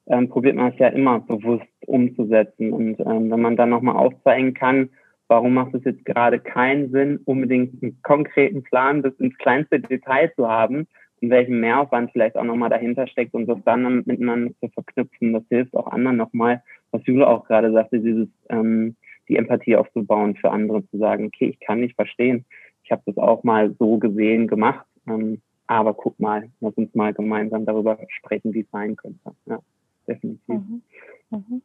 ähm, 0.07 0.29
probiert 0.29 0.57
man 0.57 0.73
es 0.73 0.79
ja 0.79 0.89
immer 0.89 1.21
bewusst 1.21 1.67
umzusetzen. 1.87 2.73
Und 2.73 3.01
ähm, 3.01 3.31
wenn 3.31 3.41
man 3.41 3.57
dann 3.57 3.71
nochmal 3.71 3.97
aufzeigen 3.97 4.55
kann, 4.55 4.91
warum 5.29 5.55
macht 5.55 5.75
es 5.75 5.85
jetzt 5.85 6.05
gerade 6.05 6.39
keinen 6.39 6.91
Sinn, 6.91 7.21
unbedingt 7.25 7.83
einen 7.83 8.01
konkreten 8.03 8.63
Plan 8.63 9.03
bis 9.03 9.15
ins 9.15 9.37
kleinste 9.39 9.81
Detail 9.81 10.33
zu 10.37 10.49
haben 10.49 10.87
und 11.21 11.31
welchen 11.31 11.61
Mehraufwand 11.61 12.13
vielleicht 12.13 12.37
auch 12.37 12.45
nochmal 12.45 12.71
dahinter 12.71 13.07
steckt 13.07 13.35
und 13.35 13.47
das 13.47 13.59
dann 13.65 14.03
miteinander 14.07 14.53
zu 14.61 14.69
verknüpfen, 14.69 15.33
das 15.33 15.43
hilft 15.49 15.75
auch 15.75 15.89
anderen 15.89 16.17
nochmal, 16.17 16.63
was 16.91 17.05
Jule 17.07 17.27
auch 17.27 17.47
gerade 17.47 17.73
sagte, 17.73 17.99
dieses 17.99 18.29
ähm, 18.49 18.97
die 19.29 19.37
Empathie 19.37 19.77
aufzubauen 19.77 20.37
für 20.37 20.51
andere, 20.51 20.87
zu 20.89 20.99
sagen, 20.99 21.27
okay, 21.27 21.49
ich 21.49 21.59
kann 21.59 21.81
nicht 21.81 21.97
verstehen, 21.97 22.45
ich 22.85 22.93
habe 22.93 23.03
das 23.07 23.19
auch 23.19 23.43
mal 23.43 23.75
so 23.79 23.99
gesehen 23.99 24.47
gemacht, 24.47 24.87
ähm, 25.09 25.41
aber 25.67 25.95
guck 25.95 26.21
mal, 26.21 26.49
lass 26.61 26.75
uns 26.75 26.95
mal 26.95 27.13
gemeinsam 27.13 27.67
darüber 27.67 27.99
sprechen, 28.09 28.55
wie 28.55 28.61
es 28.61 28.71
sein 28.71 28.95
könnte. 28.95 29.33
Ja, 29.47 29.59
definitiv. 30.07 30.43
Mhm. 30.49 30.83
Mhm. 31.31 31.63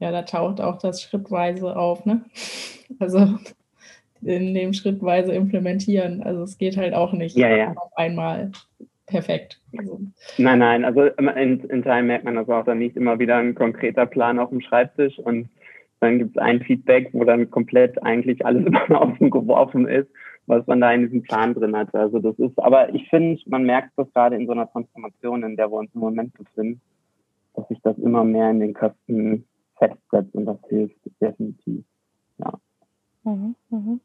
Ja, 0.00 0.10
da 0.10 0.22
taucht 0.22 0.60
auch 0.60 0.78
das 0.78 1.02
schrittweise 1.02 1.76
auf, 1.76 2.04
ne? 2.04 2.24
Also 2.98 3.38
in 4.20 4.54
dem 4.54 4.72
schrittweise 4.74 5.32
implementieren. 5.32 6.22
Also 6.22 6.42
es 6.42 6.58
geht 6.58 6.76
halt 6.76 6.94
auch 6.94 7.12
nicht 7.12 7.36
ja, 7.36 7.48
ja. 7.48 7.72
auf 7.72 7.96
einmal 7.96 8.52
perfekt. 9.06 9.60
Also. 9.76 10.00
Nein, 10.38 10.58
nein, 10.58 10.84
also 10.84 11.04
in, 11.04 11.60
in 11.60 11.82
Teilen 11.82 12.06
merkt 12.06 12.24
man 12.24 12.36
das 12.36 12.48
auch, 12.48 12.64
dann 12.64 12.78
nicht 12.78 12.96
immer 12.96 13.18
wieder 13.18 13.36
ein 13.36 13.54
konkreter 13.54 14.06
Plan 14.06 14.38
auf 14.38 14.50
dem 14.50 14.60
Schreibtisch 14.60 15.18
und 15.18 15.48
dann 16.00 16.18
gibt 16.18 16.36
es 16.36 16.42
ein 16.42 16.62
Feedback, 16.62 17.08
wo 17.12 17.24
dann 17.24 17.50
komplett 17.50 18.02
eigentlich 18.02 18.44
alles 18.44 18.66
über 18.66 18.80
den 18.86 18.98
Haufen 18.98 19.30
geworfen 19.30 19.88
ist, 19.88 20.08
was 20.46 20.66
man 20.66 20.80
da 20.80 20.92
in 20.92 21.02
diesem 21.02 21.22
Plan 21.22 21.54
drin 21.54 21.76
hat. 21.76 21.94
Also 21.94 22.18
das 22.18 22.38
ist, 22.38 22.58
aber 22.58 22.94
ich 22.94 23.08
finde, 23.08 23.40
man 23.46 23.64
merkt 23.64 23.90
das 23.96 24.12
gerade 24.12 24.36
in 24.36 24.46
so 24.46 24.52
einer 24.52 24.70
Transformation, 24.70 25.42
in 25.42 25.56
der 25.56 25.70
wir 25.70 25.78
uns 25.78 25.94
im 25.94 26.00
Moment 26.00 26.34
befinden, 26.34 26.80
dass 27.54 27.66
sich 27.68 27.80
das 27.82 27.96
immer 27.98 28.24
mehr 28.24 28.50
in 28.50 28.60
den 28.60 28.74
Köpfen 28.74 29.46
festsetzt 29.78 30.34
und 30.34 30.46
das 30.46 30.58
hilft 30.68 30.96
definitiv. 31.20 31.84
Ja. 32.38 32.52
Mhm, 33.24 33.54
mh. 33.70 33.98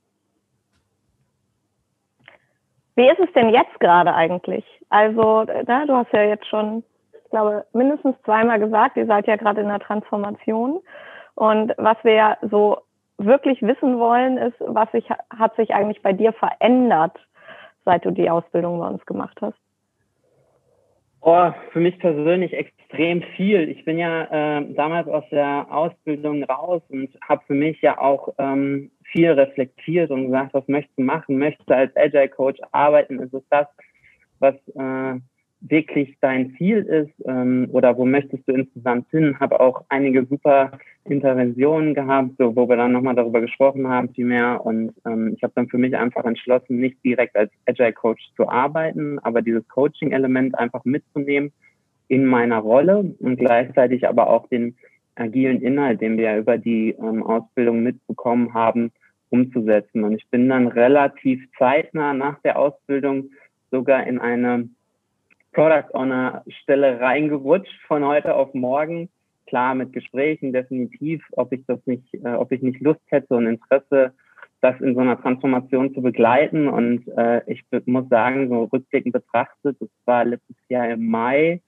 Wie 2.95 3.07
ist 3.07 3.19
es 3.19 3.31
denn 3.33 3.49
jetzt 3.49 3.79
gerade 3.79 4.13
eigentlich? 4.13 4.65
Also, 4.89 5.45
na, 5.67 5.85
du 5.85 5.93
hast 5.93 6.11
ja 6.11 6.23
jetzt 6.23 6.45
schon, 6.47 6.83
ich 7.13 7.29
glaube, 7.29 7.65
mindestens 7.71 8.15
zweimal 8.25 8.59
gesagt, 8.59 8.97
ihr 8.97 9.05
seid 9.05 9.25
ja 9.25 9.37
gerade 9.37 9.61
in 9.61 9.67
der 9.67 9.79
Transformation. 9.79 10.81
Und 11.35 11.73
was 11.77 11.95
wir 12.03 12.13
ja 12.13 12.37
so 12.41 12.79
wirklich 13.19 13.61
wissen 13.61 13.99
wollen, 13.99 14.37
ist, 14.37 14.55
was 14.59 14.91
sich, 14.91 15.09
hat 15.09 15.55
sich 15.55 15.73
eigentlich 15.73 16.01
bei 16.01 16.13
dir 16.13 16.33
verändert, 16.33 17.17
seit 17.85 18.05
du 18.05 18.11
die 18.11 18.29
Ausbildung 18.29 18.79
bei 18.79 18.87
uns 18.87 19.05
gemacht 19.05 19.37
hast? 19.41 19.57
Oh, 21.21 21.51
für 21.71 21.81
mich 21.81 21.99
persönlich 21.99 22.53
extrem 22.53 23.21
viel. 23.35 23.67
Ich 23.69 23.83
bin 23.83 23.97
ja 23.97 24.59
äh, 24.59 24.73
damals 24.73 25.07
aus 25.09 25.25
der 25.31 25.67
Ausbildung 25.69 26.43
raus 26.43 26.81
und 26.87 27.09
habe 27.27 27.43
für 27.45 27.53
mich 27.53 27.81
ja 27.81 27.99
auch 27.99 28.29
ähm, 28.37 28.91
viel 29.03 29.31
reflektiert 29.31 30.11
und 30.11 30.27
gesagt, 30.27 30.53
was 30.53 30.67
möchtest 30.69 30.97
du 30.97 31.03
machen? 31.03 31.37
Möchtest 31.37 31.69
du 31.69 31.75
als 31.75 31.95
Agile 31.97 32.29
Coach 32.29 32.59
arbeiten? 32.71 33.19
Ist 33.19 33.33
es 33.33 33.43
das, 33.49 33.67
was 34.39 34.55
äh, 34.75 35.19
wirklich 35.61 36.15
dein 36.21 36.55
Ziel 36.57 36.79
ist 36.79 37.13
ähm, 37.27 37.67
oder 37.71 37.97
wo 37.97 38.05
möchtest 38.05 38.47
du 38.47 38.53
insgesamt 38.53 39.09
hin? 39.09 39.39
Habe 39.39 39.59
auch 39.59 39.83
einige 39.89 40.25
super 40.25 40.71
Interventionen 41.03 41.93
gehabt, 41.93 42.31
so, 42.37 42.55
wo 42.55 42.69
wir 42.69 42.77
dann 42.77 42.93
nochmal 42.93 43.15
darüber 43.15 43.41
gesprochen 43.41 43.87
haben, 43.87 44.09
viel 44.13 44.25
mehr. 44.25 44.65
Und 44.65 44.93
ähm, 45.05 45.33
ich 45.35 45.43
habe 45.43 45.53
dann 45.55 45.67
für 45.67 45.77
mich 45.77 45.95
einfach 45.97 46.23
entschlossen, 46.23 46.79
nicht 46.79 47.03
direkt 47.03 47.35
als 47.35 47.51
Agile 47.65 47.93
Coach 47.93 48.23
zu 48.35 48.47
arbeiten, 48.47 49.19
aber 49.19 49.41
dieses 49.41 49.67
Coaching-Element 49.67 50.57
einfach 50.57 50.85
mitzunehmen 50.85 51.51
in 52.07 52.25
meiner 52.25 52.59
Rolle 52.59 53.15
und 53.19 53.37
gleichzeitig 53.37 54.07
aber 54.07 54.29
auch 54.29 54.47
den 54.47 54.75
agilen 55.15 55.61
Inhalt, 55.61 55.99
den 56.01 56.17
wir 56.17 56.31
ja 56.31 56.37
über 56.37 56.57
die 56.57 56.91
ähm, 56.91 57.21
Ausbildung 57.23 57.83
mitbekommen 57.83 58.53
haben, 58.53 58.91
umzusetzen. 59.29 60.03
Und 60.03 60.13
ich 60.13 60.27
bin 60.29 60.47
dann 60.47 60.67
relativ 60.67 61.43
zeitnah 61.57 62.13
nach 62.13 62.39
der 62.41 62.57
Ausbildung 62.57 63.31
sogar 63.71 64.07
in 64.07 64.19
eine 64.19 64.69
Product 65.53 65.93
Owner 65.93 66.43
Stelle 66.61 66.99
reingerutscht 66.99 67.81
von 67.87 68.05
heute 68.05 68.35
auf 68.35 68.53
morgen. 68.53 69.09
Klar, 69.47 69.75
mit 69.75 69.93
Gesprächen 69.93 70.53
definitiv, 70.53 71.23
ob 71.31 71.51
ich 71.51 71.65
das 71.65 71.79
nicht, 71.85 72.13
äh, 72.13 72.33
ob 72.33 72.51
ich 72.51 72.61
nicht 72.61 72.79
Lust 72.81 73.01
hätte 73.07 73.35
und 73.35 73.47
Interesse, 73.47 74.13
das 74.61 74.79
in 74.81 74.93
so 74.93 75.01
einer 75.01 75.19
Transformation 75.19 75.93
zu 75.93 76.01
begleiten. 76.01 76.67
Und 76.67 77.07
äh, 77.17 77.41
ich 77.47 77.63
muss 77.85 78.07
sagen, 78.09 78.49
so 78.49 78.65
rückblickend 78.65 79.13
betrachtet, 79.13 79.77
das 79.79 79.89
war 80.05 80.25
letztes 80.25 80.55
Jahr 80.67 80.89
im 80.89 81.07
Mai, 81.07 81.61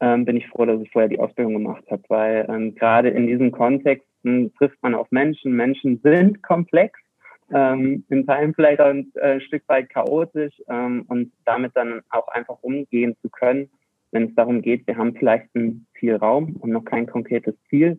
ähm, 0.00 0.24
bin 0.24 0.36
ich 0.36 0.46
froh, 0.48 0.64
dass 0.64 0.80
ich 0.80 0.90
vorher 0.90 1.08
die 1.08 1.18
Ausbildung 1.18 1.54
gemacht 1.54 1.84
habe, 1.90 2.02
weil 2.08 2.46
ähm, 2.48 2.74
gerade 2.74 3.10
in 3.10 3.26
diesen 3.26 3.50
Kontexten 3.50 4.54
trifft 4.54 4.82
man 4.82 4.94
auf 4.94 5.10
Menschen. 5.10 5.52
Menschen 5.52 6.00
sind 6.02 6.42
komplex 6.42 6.98
ähm, 7.52 8.04
in 8.08 8.26
Teilen 8.26 8.54
vielleicht 8.54 8.80
auch 8.80 8.86
ein 8.88 9.12
äh, 9.14 9.40
Stück 9.40 9.62
weit 9.68 9.88
chaotisch 9.88 10.54
ähm, 10.68 11.04
und 11.08 11.32
damit 11.44 11.72
dann 11.74 12.02
auch 12.10 12.28
einfach 12.28 12.58
umgehen 12.62 13.16
zu 13.22 13.30
können, 13.30 13.70
wenn 14.10 14.28
es 14.28 14.34
darum 14.34 14.62
geht, 14.62 14.86
wir 14.86 14.96
haben 14.96 15.14
vielleicht 15.14 15.54
ein 15.54 15.86
viel 15.94 16.16
Raum 16.16 16.56
und 16.60 16.70
noch 16.70 16.84
kein 16.84 17.06
konkretes 17.06 17.54
Ziel 17.68 17.98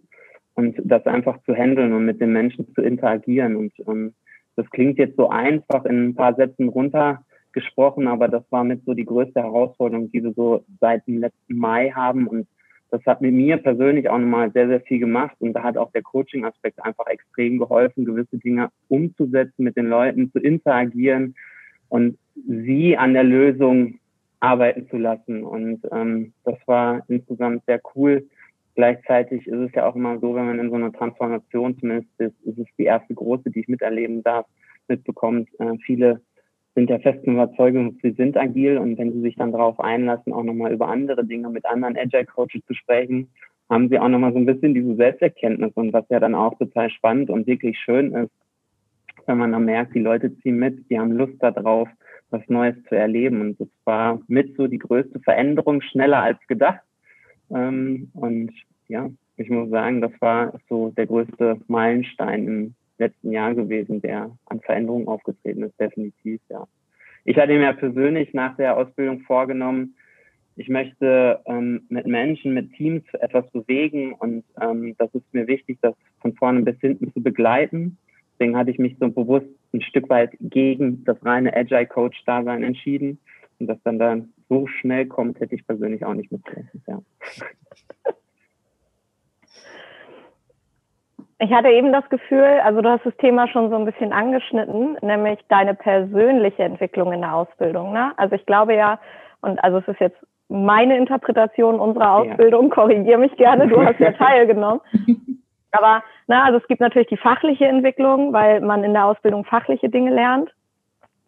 und 0.56 0.76
das 0.84 1.06
einfach 1.06 1.42
zu 1.44 1.54
handeln 1.54 1.94
und 1.94 2.06
mit 2.06 2.20
den 2.20 2.34
Menschen 2.34 2.74
zu 2.74 2.82
interagieren. 2.82 3.56
Und 3.56 3.74
ähm, 3.88 4.14
das 4.56 4.70
klingt 4.72 4.98
jetzt 4.98 5.18
so 5.18 5.30
einfach 5.30 5.86
in 5.86 6.10
ein 6.10 6.16
paar 6.16 6.36
Sätzen 6.36 6.68
runtergesprochen, 6.68 8.08
aber 8.08 8.28
das 8.28 8.44
war 8.52 8.64
mit 8.64 8.84
so 8.86 8.94
die 8.94 9.06
größte 9.06 9.42
Herausforderung, 9.42 10.12
die 10.12 10.24
wir 10.24 10.34
so 10.34 10.66
seit 10.80 11.08
dem 11.08 11.20
letzten 11.20 11.58
Mai 11.58 11.92
haben 11.92 12.28
und 12.28 12.48
das 12.92 13.06
hat 13.06 13.22
mit 13.22 13.34
mir 13.34 13.58
persönlich 13.58 14.10
auch 14.10 14.18
nochmal 14.18 14.52
sehr, 14.52 14.68
sehr 14.68 14.82
viel 14.82 15.00
gemacht 15.00 15.36
und 15.40 15.54
da 15.54 15.64
hat 15.64 15.78
auch 15.78 15.92
der 15.92 16.02
Coaching-Aspekt 16.02 16.84
einfach 16.84 17.08
extrem 17.08 17.58
geholfen, 17.58 18.06
gewisse 18.06 18.38
Dinge 18.38 18.70
umzusetzen, 18.88 19.64
mit 19.64 19.78
den 19.78 19.88
Leuten 19.88 20.32
zu 20.32 20.40
interagieren 20.40 21.36
und 21.90 22.18
sie 22.48 22.98
an 22.98 23.14
der 23.14 23.24
Lösung 23.24 24.00
arbeiten 24.40 24.88
zu 24.90 24.98
lassen. 24.98 25.44
Und 25.44 25.82
ähm, 25.92 26.34
das 26.46 26.58
war 26.66 27.04
insgesamt 27.08 27.66
sehr 27.66 27.82
cool. 27.96 28.28
Gleichzeitig 28.76 29.46
ist 29.48 29.60
es 29.60 29.72
ja 29.74 29.86
auch 29.86 29.96
immer 29.96 30.20
so, 30.20 30.34
wenn 30.36 30.46
man 30.46 30.60
in 30.60 30.70
so 30.70 30.76
einer 30.76 30.94
Transformation 30.94 31.78
zumindest 31.80 32.10
ist, 32.18 32.36
ist 32.46 32.58
es 32.58 32.68
die 32.78 32.86
erste 32.86 33.14
große, 33.14 33.50
die 33.52 33.62
ich 33.62 33.68
miterleben 33.68 34.24
darf, 34.24 34.46
mitbekommt. 34.88 35.50
Äh, 35.60 35.78
viele 35.86 36.22
sind 36.80 36.90
der 36.90 37.02
festen 37.02 37.34
Überzeugung, 37.34 38.00
sie 38.02 38.12
sind 38.12 38.38
agil 38.38 38.78
und 38.78 38.98
wenn 38.98 39.12
sie 39.12 39.20
sich 39.20 39.36
dann 39.36 39.52
darauf 39.52 39.82
einlassen, 39.82 40.32
auch 40.32 40.44
nochmal 40.44 40.72
über 40.72 40.88
andere 40.88 41.26
Dinge 41.26 41.50
mit 41.50 41.66
anderen 41.66 41.98
Agile 41.98 42.26
Coaches 42.26 42.62
zu 42.68 42.74
sprechen, 42.74 43.30
haben 43.70 43.90
sie 43.90 44.00
auch 44.00 44.08
nochmal 44.08 44.32
so 44.32 44.40
ein 44.40 44.46
bisschen 44.46 44.74
diese 44.74 44.96
Selbsterkenntnis 44.96 45.74
und 45.76 45.92
was 45.92 46.06
ja 46.08 46.22
dann 46.22 46.36
auch 46.36 46.58
total 46.58 46.90
spannend 46.90 47.30
und 47.30 47.48
wirklich 47.48 47.78
schön 47.78 48.14
ist, 48.14 48.32
wenn 49.26 49.38
man 49.38 49.52
dann 49.52 49.66
merkt, 49.66 49.94
die 49.94 50.00
Leute 50.00 50.34
ziehen 50.38 50.58
mit, 50.58 50.90
die 50.90 50.98
haben 50.98 51.12
Lust 51.12 51.36
darauf, 51.40 51.90
was 52.30 52.48
Neues 52.48 52.76
zu 52.88 52.96
erleben. 52.96 53.42
Und 53.42 53.60
das 53.60 53.68
war 53.84 54.22
mit 54.28 54.56
so 54.56 54.68
die 54.68 54.80
größte 54.80 55.20
Veränderung, 55.20 55.82
schneller 55.82 56.24
als 56.24 56.40
gedacht. 56.48 56.82
Ähm, 57.52 58.10
und 58.14 58.52
ja, 58.88 59.10
ich 59.36 59.50
muss 59.50 59.70
sagen, 59.70 60.00
das 60.00 60.14
war 60.22 60.54
so 60.70 60.92
der 60.92 61.08
größte 61.08 61.60
Meilenstein 61.68 62.48
im 62.48 62.76
letzten 63.00 63.32
Jahr 63.32 63.56
gewesen, 63.56 64.02
der 64.02 64.32
an 64.46 64.60
Veränderungen 64.62 65.08
aufgetreten 65.08 65.64
ist, 65.64 65.80
definitiv, 65.80 66.42
ja. 66.50 66.68
Ich 67.26 67.38
hatte 67.38 67.58
mir 67.58 67.74
persönlich 67.74 68.34
nach 68.34 68.56
der 68.56 68.78
Ausbildung 68.78 69.22
vorgenommen, 69.22 69.96
ich 70.60 70.68
möchte 70.68 71.40
ähm, 71.46 71.84
mit 71.88 72.06
Menschen, 72.06 72.54
mit 72.54 72.74
Teams 72.74 73.04
etwas 73.14 73.50
bewegen 73.52 74.14
und 74.14 74.44
ähm, 74.62 74.94
das 74.98 75.10
ist 75.16 75.34
mir 75.34 75.48
wichtig, 75.48 75.78
das 75.82 75.96
von 76.22 76.34
vorne 76.34 76.64
bis 76.64 76.78
hinten 76.82 77.14
zu 77.14 77.24
begleiten. 77.24 77.98
Deswegen 78.34 78.58
hatte 78.58 78.70
ich 78.70 78.78
mich 78.78 78.98
so 79.00 79.10
bewusst 79.10 79.48
ein 79.74 79.82
Stück 79.82 80.10
weit 80.10 80.32
gegen 80.42 81.06
das 81.06 81.24
reine 81.24 81.56
Agile 81.56 81.88
Coach 81.88 82.22
Dasein 82.26 82.64
entschieden 82.64 83.20
und 83.60 83.68
das 83.68 83.78
dann 83.84 84.00
dann 84.00 84.34
so 84.50 84.68
schnell 84.68 85.06
kommt, 85.06 85.40
hätte 85.40 85.56
ich 85.56 85.66
persönlich 85.66 86.04
auch 86.04 86.14
nicht 86.14 86.30
mitgerechnet, 86.30 86.84
ja. 86.88 87.02
Ich 91.42 91.54
hatte 91.54 91.70
eben 91.70 91.94
das 91.94 92.08
Gefühl, 92.10 92.60
also 92.64 92.82
du 92.82 92.90
hast 92.90 93.06
das 93.06 93.16
Thema 93.18 93.48
schon 93.48 93.70
so 93.70 93.78
ein 93.78 93.86
bisschen 93.86 94.12
angeschnitten, 94.12 94.98
nämlich 95.02 95.40
deine 95.48 95.74
persönliche 95.74 96.64
Entwicklung 96.64 97.14
in 97.14 97.22
der 97.22 97.34
Ausbildung. 97.34 97.94
Ne? 97.94 98.12
Also 98.18 98.36
ich 98.36 98.46
glaube 98.46 98.76
ja, 98.76 99.00
und 99.42 99.64
also 99.64 99.78
es 99.78 99.88
ist 99.88 100.02
jetzt 100.02 100.18
meine 100.50 100.98
Interpretation 100.98 101.80
unserer 101.80 102.16
Ausbildung, 102.16 102.66
ja. 102.66 102.76
korrigiere 102.76 103.20
mich 103.20 103.36
gerne, 103.38 103.68
du 103.68 103.82
hast 103.84 104.00
ja 104.00 104.12
teilgenommen. 104.18 104.82
Aber 105.72 106.04
na, 106.28 106.44
also 106.44 106.58
es 106.58 106.68
gibt 106.68 106.82
natürlich 106.82 107.08
die 107.08 107.18
fachliche 107.18 107.66
Entwicklung, 107.66 108.34
weil 108.34 108.60
man 108.60 108.84
in 108.84 108.94
der 108.94 109.06
Ausbildung 109.06 109.46
fachliche 109.46 109.90
Dinge 109.90 110.12
lernt. 110.12 110.52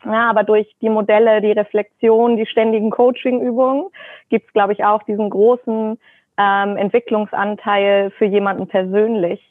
Ja, 0.03 0.29
aber 0.29 0.43
durch 0.43 0.67
die 0.81 0.89
Modelle, 0.89 1.41
die 1.41 1.51
Reflexion, 1.51 2.35
die 2.35 2.47
ständigen 2.47 2.89
Coaching-Übungen 2.89 3.89
gibt 4.29 4.47
es, 4.47 4.53
glaube 4.53 4.73
ich, 4.73 4.83
auch 4.83 5.03
diesen 5.03 5.29
großen 5.29 5.99
ähm, 6.37 6.77
Entwicklungsanteil 6.77 8.09
für 8.17 8.25
jemanden 8.25 8.67
persönlich. 8.67 9.50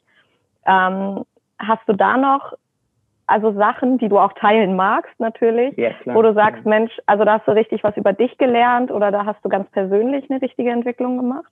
Ähm, 0.66 1.24
hast 1.58 1.88
du 1.88 1.92
da 1.94 2.16
noch 2.16 2.54
also 3.30 3.52
Sachen, 3.52 3.98
die 3.98 4.08
du 4.08 4.18
auch 4.18 4.32
teilen 4.32 4.74
magst 4.74 5.18
natürlich, 5.20 5.76
ja, 5.76 5.92
wo 6.04 6.20
du 6.20 6.34
sagst, 6.34 6.66
Mensch, 6.66 6.90
also 7.06 7.24
da 7.24 7.34
hast 7.34 7.46
du 7.46 7.52
richtig 7.52 7.84
was 7.84 7.96
über 7.96 8.12
dich 8.12 8.36
gelernt 8.38 8.90
oder 8.90 9.12
da 9.12 9.24
hast 9.24 9.44
du 9.44 9.48
ganz 9.48 9.70
persönlich 9.70 10.28
eine 10.28 10.42
richtige 10.42 10.70
Entwicklung 10.70 11.16
gemacht? 11.16 11.50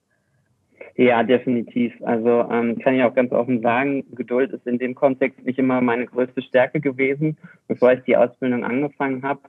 Ja, 0.97 1.23
definitiv. 1.23 1.95
Also 2.03 2.49
ähm, 2.51 2.81
kann 2.81 2.97
ich 2.97 3.05
auch 3.05 3.15
ganz 3.15 3.31
offen 3.31 3.61
sagen, 3.61 4.05
Geduld 4.17 4.51
ist 4.53 4.67
in 4.67 4.79
dem 4.79 4.97
Kontext 4.97 5.45
nicht 5.47 5.61
immer 5.61 5.81
meine 5.81 6.07
größte 6.07 6.43
Stärke 6.43 6.81
gewesen, 6.81 7.39
bevor 7.69 7.93
ich 7.93 8.03
die 8.03 8.17
Ausbildung 8.17 8.65
angefangen 8.65 9.23
habe. 9.23 9.43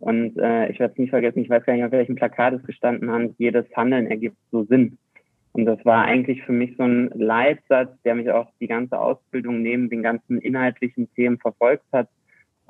Und 0.00 0.36
äh, 0.38 0.68
ich 0.68 0.78
werde 0.78 0.92
es 0.92 0.98
nie 0.98 1.08
vergessen, 1.08 1.40
ich 1.40 1.48
weiß 1.48 1.64
gar 1.64 1.72
nicht, 1.72 1.84
auf 1.84 1.92
welchem 1.92 2.16
Plakat 2.16 2.52
es 2.52 2.62
gestanden 2.64 3.10
hat, 3.10 3.30
jedes 3.38 3.64
Handeln 3.74 4.06
ergibt 4.06 4.36
so 4.50 4.64
Sinn. 4.64 4.98
Und 5.52 5.66
das 5.66 5.84
war 5.84 6.04
eigentlich 6.04 6.42
für 6.42 6.52
mich 6.52 6.76
so 6.76 6.84
ein 6.84 7.10
Leitsatz, 7.14 7.90
der 8.04 8.14
mich 8.14 8.30
auch 8.30 8.48
die 8.60 8.68
ganze 8.68 8.98
Ausbildung 8.98 9.62
neben 9.62 9.90
den 9.90 10.02
ganzen 10.02 10.38
inhaltlichen 10.38 11.12
Themen 11.14 11.38
verfolgt 11.38 11.86
hat, 11.92 12.08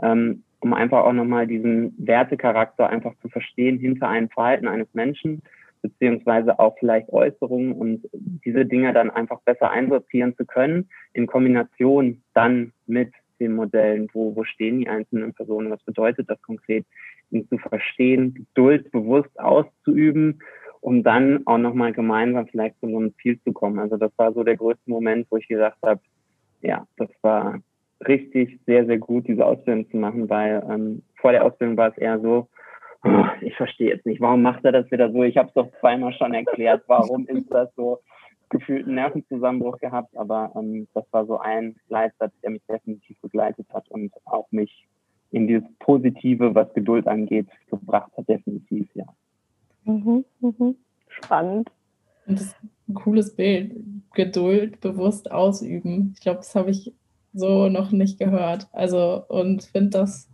ähm, 0.03 0.45
um 0.61 0.73
einfach 0.73 1.05
auch 1.05 1.13
nochmal 1.13 1.47
diesen 1.47 1.95
Wertecharakter 1.99 2.89
einfach 2.89 3.15
zu 3.21 3.29
verstehen 3.29 3.79
hinter 3.79 4.09
einem 4.09 4.31
Verhalten 4.31 4.67
eines 4.67 4.89
Menschen, 4.95 5.43
beziehungsweise 5.83 6.59
auch 6.59 6.77
vielleicht 6.79 7.09
Äußerungen 7.11 7.73
und 7.73 8.09
diese 8.13 8.67
Dinge 8.67 8.93
dann 8.93 9.11
einfach 9.11 9.41
besser 9.41 9.71
einsortieren 9.71 10.37
zu 10.37 10.45
können, 10.45 10.89
in 11.13 11.27
Kombination 11.27 12.23
dann 12.35 12.73
mit 12.87 13.13
den 13.41 13.55
Modellen, 13.55 14.09
wo, 14.13 14.37
wo 14.37 14.45
stehen 14.45 14.81
die 14.81 14.89
einzelnen 14.89 15.33
Personen, 15.33 15.71
was 15.71 15.83
bedeutet 15.85 16.29
das 16.29 16.41
konkret, 16.43 16.85
ihn 17.31 17.49
zu 17.49 17.57
verstehen, 17.59 18.35
Geduld 18.35 18.91
bewusst 18.91 19.39
auszuüben 19.41 20.41
um 20.81 21.03
dann 21.03 21.47
auch 21.47 21.59
nochmal 21.59 21.93
gemeinsam 21.93 22.47
vielleicht 22.47 22.79
zu 22.81 22.89
so 22.89 22.97
einem 22.97 23.15
Ziel 23.17 23.39
zu 23.43 23.53
kommen. 23.53 23.79
Also 23.79 23.97
das 23.97 24.13
war 24.17 24.33
so 24.33 24.43
der 24.45 24.57
größte 24.57 24.89
Moment, 24.91 25.27
wo 25.31 25.37
ich 25.37 25.49
gesagt 25.49 25.79
habe, 25.85 26.01
ja, 26.63 26.87
das 26.97 27.11
war 27.23 27.61
richtig 28.07 28.59
sehr, 28.67 28.87
sehr 28.87 28.99
gut, 28.99 29.29
diese 29.29 29.45
Ausbildung 29.45 29.91
zu 29.91 29.97
machen, 29.97 30.29
weil 30.31 30.65
ähm, 30.71 31.03
vor 31.21 31.33
der 31.33 31.45
Ausbildung 31.45 31.77
war 31.77 31.91
es 31.91 31.99
eher 31.99 32.19
so, 32.21 32.49
oh, 33.05 33.25
ich 33.43 33.55
verstehe 33.57 33.91
jetzt 33.91 34.07
nicht, 34.07 34.21
warum 34.21 34.43
macht 34.43 34.65
er 34.65 34.73
das 34.73 34.91
wieder 34.91 35.11
so? 35.11 35.23
Ich 35.23 35.37
habe 35.37 35.49
es 35.49 35.55
doch 35.55 35.69
zweimal 35.81 36.13
schon 36.15 36.35
erklärt, 36.35 36.83
warum 36.87 37.27
ist 37.27 37.53
das 37.53 37.75
so? 37.77 38.01
Gefühlt 38.49 38.87
einen 38.87 38.97
Nervenzusammenbruch 38.97 39.79
gehabt, 39.79 40.17
aber 40.17 40.53
ähm, 40.57 40.89
das 40.93 41.05
war 41.13 41.25
so 41.25 41.39
ein 41.39 41.77
Leitsatz, 41.89 42.33
der 42.43 42.51
mich 42.51 42.63
definitiv 42.69 43.17
begleitet 43.21 43.67
hat 43.73 43.89
und 43.91 44.13
auch 44.25 44.51
mich 44.51 44.87
in 45.31 45.47
dieses 45.47 45.69
Positive, 45.79 46.55
was 46.55 46.73
Geduld 46.75 47.07
angeht, 47.07 47.47
gebracht 47.71 48.11
hat, 48.17 48.29
definitiv, 48.29 48.89
ja. 48.95 49.05
Mhm, 49.91 50.25
mhm. 50.41 50.77
Spannend. 51.09 51.71
Und 52.27 52.39
das 52.39 52.47
ist 52.49 52.57
ein 52.89 52.95
cooles 52.95 53.35
Bild. 53.35 53.73
Geduld 54.15 54.81
bewusst 54.81 55.31
ausüben. 55.31 56.13
Ich 56.15 56.21
glaube, 56.21 56.39
das 56.39 56.55
habe 56.55 56.71
ich 56.71 56.93
so 57.33 57.69
noch 57.69 57.93
nicht 57.93 58.19
gehört. 58.19 58.69
Also 58.73 59.25
und 59.29 59.65
finde 59.65 59.91
das 59.91 60.29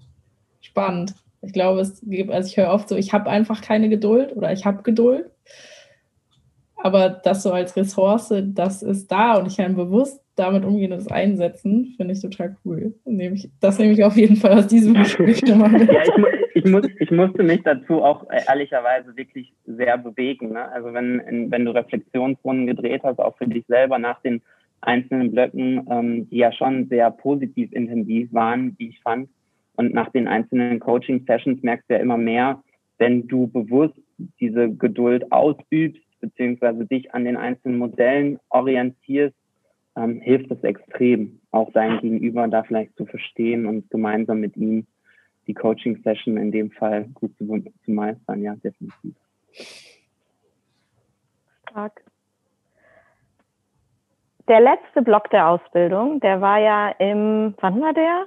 spannend. 0.61 1.15
Ich 1.43 1.53
glaube, 1.53 1.81
es 1.81 2.01
gibt, 2.03 2.31
also 2.31 2.49
ich 2.49 2.57
höre 2.57 2.73
oft 2.73 2.89
so, 2.89 2.97
ich 2.97 3.13
habe 3.13 3.31
einfach 3.31 3.61
keine 3.61 3.89
Geduld 3.89 4.35
oder 4.35 4.53
ich 4.53 4.65
habe 4.65 4.83
Geduld. 4.83 5.31
Aber 6.77 7.09
das 7.09 7.43
so 7.43 7.53
als 7.53 7.77
Ressource, 7.77 8.33
das 8.45 8.83
ist 8.83 9.11
da 9.11 9.39
und 9.39 9.47
ich 9.47 9.57
kann 9.57 9.77
bewusst 9.77 10.21
damit 10.37 10.65
umgehen 10.65 10.93
und 10.93 10.99
es 10.99 11.09
einsetzen, 11.09 11.95
finde 11.97 12.13
ich 12.15 12.21
total 12.21 12.57
cool. 12.65 12.95
Das 13.61 13.79
nehme 13.79 13.93
ich 13.93 14.05
auf 14.05 14.17
jeden 14.17 14.37
Fall 14.37 14.59
aus 14.59 14.67
diesem 14.67 14.95
Gespräch. 15.03 15.41
Ja, 15.47 15.67
ich, 15.67 15.89
ich, 16.57 16.65
muss, 16.65 16.87
ich 16.99 17.11
musste 17.11 17.43
mich 17.43 17.63
dazu 17.65 18.03
auch 18.03 18.29
äh, 18.31 18.41
ehrlicherweise 18.49 19.15
wirklich 19.15 19.53
sehr 19.67 19.99
bewegen. 19.99 20.53
Ne? 20.55 20.73
Also 20.73 20.95
wenn, 20.95 21.51
wenn 21.51 21.65
du 21.67 21.73
Reflexionsrunden 21.73 22.67
gedreht 22.67 23.03
hast, 23.05 23.19
auch 23.19 23.37
für 23.37 23.47
dich 23.47 23.67
selber 23.67 23.99
nach 23.99 24.23
den 24.23 24.41
einzelnen 24.81 25.33
Blöcken, 25.33 25.87
ähm, 25.91 26.31
die 26.31 26.39
ja 26.39 26.53
schon 26.53 26.89
sehr 26.89 27.11
positiv 27.11 27.71
intensiv 27.73 28.33
waren, 28.33 28.75
wie 28.79 28.89
ich 28.89 29.01
fand, 29.01 29.29
und 29.77 29.93
nach 29.93 30.11
den 30.11 30.27
einzelnen 30.27 30.81
Coaching-Sessions 30.81 31.63
merkst 31.63 31.91
du 31.91 31.95
ja 31.95 32.01
immer 32.01 32.17
mehr, 32.17 32.63
wenn 32.97 33.29
du 33.29 33.49
bewusst 33.49 34.01
diese 34.41 34.71
Geduld 34.71 35.31
ausübst, 35.31 36.01
beziehungsweise 36.21 36.87
dich 36.87 37.13
an 37.13 37.27
den 37.27 37.37
einzelnen 37.37 37.77
Modellen 37.77 38.39
orientierst, 38.49 39.37
ähm, 39.95 40.23
hilft 40.23 40.51
es 40.51 40.65
extrem, 40.65 41.41
auch 41.51 41.71
dein 41.73 42.01
Gegenüber 42.01 42.49
da 42.49 42.63
vielleicht 42.63 42.97
zu 42.97 43.05
verstehen 43.05 43.67
und 43.67 43.91
gemeinsam 43.91 44.41
mit 44.41 44.57
ihm 44.57 44.87
die 45.47 45.55
Coaching-Session 45.55 46.37
in 46.37 46.51
dem 46.51 46.71
Fall 46.71 47.05
gut 47.15 47.37
zu, 47.37 47.47
zu 47.85 47.91
meistern. 47.91 48.43
Ja, 48.43 48.55
definitiv. 48.57 49.15
Stark. 51.71 52.03
Der 54.49 54.61
letzte 54.61 55.03
Block 55.03 55.31
der 55.31 55.49
Ausbildung, 55.49 56.21
der 56.21 56.41
war 56.41 56.59
ja 56.59 56.91
im, 56.99 57.55
wann 57.61 57.81
war 57.81 57.93
der? 57.93 58.27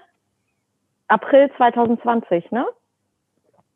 April 1.08 1.50
2020, 1.58 2.52
ne? 2.52 2.66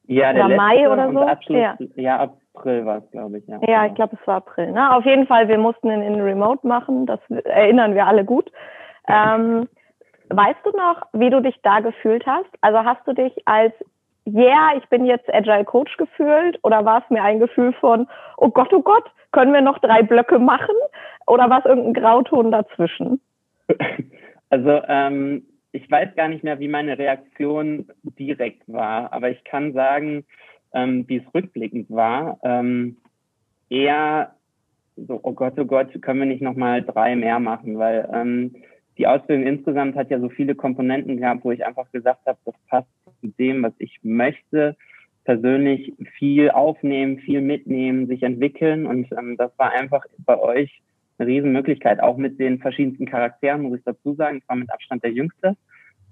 Ja, 0.05 0.33
der 0.33 0.45
oder 0.45 0.55
Mai 0.55 0.89
oder 0.89 1.11
so? 1.11 1.19
Abschluss, 1.21 1.57
ja. 1.57 1.77
ja, 1.95 2.19
April 2.53 2.85
war 2.85 2.97
es, 2.97 3.11
glaube 3.11 3.37
ich. 3.37 3.47
Ja, 3.47 3.59
ja 3.61 3.85
ich 3.85 3.95
glaube, 3.95 4.17
es 4.19 4.27
war 4.27 4.35
April. 4.35 4.71
Ne? 4.71 4.93
Auf 4.93 5.05
jeden 5.05 5.25
Fall, 5.25 5.47
wir 5.47 5.57
mussten 5.57 5.89
ihn 5.89 6.01
in 6.01 6.19
Remote 6.19 6.67
machen. 6.67 7.05
Das 7.05 7.19
erinnern 7.45 7.95
wir 7.95 8.05
alle 8.05 8.25
gut. 8.25 8.51
Ähm, 9.07 9.67
weißt 10.35 10.59
du 10.65 10.71
noch, 10.71 11.01
wie 11.13 11.29
du 11.29 11.41
dich 11.41 11.59
da 11.63 11.79
gefühlt 11.79 12.25
hast? 12.25 12.49
Also 12.61 12.83
hast 12.83 13.05
du 13.07 13.13
dich 13.13 13.33
als 13.45 13.73
yeah, 14.25 14.71
ich 14.77 14.87
bin 14.89 15.05
jetzt 15.05 15.33
Agile 15.33 15.65
Coach 15.65 15.97
gefühlt 15.97 16.57
oder 16.63 16.85
war 16.85 17.03
es 17.03 17.09
mir 17.09 17.23
ein 17.23 17.39
Gefühl 17.39 17.73
von, 17.73 18.07
oh 18.37 18.49
Gott, 18.49 18.71
oh 18.73 18.81
Gott, 18.81 19.05
können 19.31 19.53
wir 19.53 19.61
noch 19.61 19.79
drei 19.79 20.01
Blöcke 20.01 20.39
machen? 20.39 20.75
Oder 21.27 21.49
war 21.49 21.59
es 21.59 21.65
irgendein 21.65 22.01
Grauton 22.01 22.51
dazwischen? 22.51 23.19
Also 24.49 24.81
ähm, 24.87 25.47
ich 25.71 25.89
weiß 25.89 26.15
gar 26.15 26.27
nicht 26.27 26.43
mehr, 26.43 26.59
wie 26.59 26.67
meine 26.67 26.99
Reaktion 26.99 27.87
direkt 28.03 28.61
war, 28.71 29.11
aber 29.11 29.31
ich 29.31 29.43
kann 29.43 29.73
sagen, 29.73 30.25
ähm, 30.73 31.05
wie 31.07 31.17
es 31.17 31.33
rückblickend 31.33 31.89
war, 31.89 32.37
ähm, 32.43 32.97
eher 33.69 34.35
so, 34.95 35.19
oh 35.23 35.33
Gott, 35.33 35.53
oh 35.57 35.65
Gott, 35.65 35.99
können 36.03 36.19
wir 36.19 36.27
nicht 36.27 36.43
nochmal 36.43 36.83
drei 36.83 37.15
mehr 37.15 37.39
machen, 37.39 37.79
weil 37.79 38.07
ähm, 38.13 38.55
die 38.97 39.07
Ausbildung 39.07 39.45
insgesamt 39.45 39.95
hat 39.95 40.09
ja 40.09 40.19
so 40.19 40.29
viele 40.29 40.55
Komponenten 40.55 41.17
gehabt, 41.17 41.43
wo 41.43 41.51
ich 41.51 41.65
einfach 41.65 41.91
gesagt 41.91 42.25
habe, 42.25 42.37
das 42.45 42.55
passt 42.67 42.87
zu 43.21 43.27
dem, 43.39 43.63
was 43.63 43.73
ich 43.79 43.99
möchte. 44.03 44.75
Persönlich 45.23 45.93
viel 46.17 46.51
aufnehmen, 46.51 47.19
viel 47.19 47.41
mitnehmen, 47.41 48.07
sich 48.07 48.23
entwickeln 48.23 48.85
und 48.85 49.11
ähm, 49.13 49.37
das 49.37 49.51
war 49.57 49.71
einfach 49.71 50.03
bei 50.19 50.37
euch 50.37 50.81
eine 51.17 51.27
Riesenmöglichkeit, 51.27 52.01
auch 52.01 52.17
mit 52.17 52.39
den 52.39 52.59
verschiedensten 52.59 53.05
Charakteren, 53.05 53.61
muss 53.61 53.77
ich 53.77 53.83
dazu 53.85 54.15
sagen. 54.15 54.37
Ich 54.37 54.49
war 54.49 54.55
mit 54.55 54.71
Abstand 54.71 55.03
der 55.03 55.11
Jüngste 55.11 55.55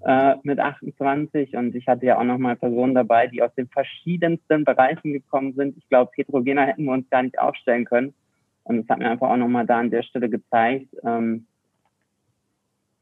äh, 0.04 0.34
mit 0.42 0.58
28 0.58 1.56
und 1.56 1.74
ich 1.74 1.86
hatte 1.86 2.06
ja 2.06 2.18
auch 2.18 2.24
nochmal 2.24 2.56
Personen 2.56 2.94
dabei, 2.94 3.26
die 3.28 3.42
aus 3.42 3.54
den 3.54 3.68
verschiedensten 3.68 4.64
Bereichen 4.64 5.12
gekommen 5.12 5.54
sind. 5.54 5.76
Ich 5.76 5.88
glaube, 5.88 6.10
heterogener 6.16 6.66
hätten 6.66 6.84
wir 6.84 6.92
uns 6.92 7.08
gar 7.10 7.22
nicht 7.22 7.38
aufstellen 7.38 7.84
können. 7.84 8.14
Und 8.64 8.80
es 8.80 8.88
hat 8.88 8.98
mir 8.98 9.10
einfach 9.10 9.30
auch 9.30 9.36
nochmal 9.36 9.66
da 9.66 9.78
an 9.78 9.90
der 9.90 10.02
Stelle 10.02 10.28
gezeigt, 10.28 10.88
ähm, 11.04 11.46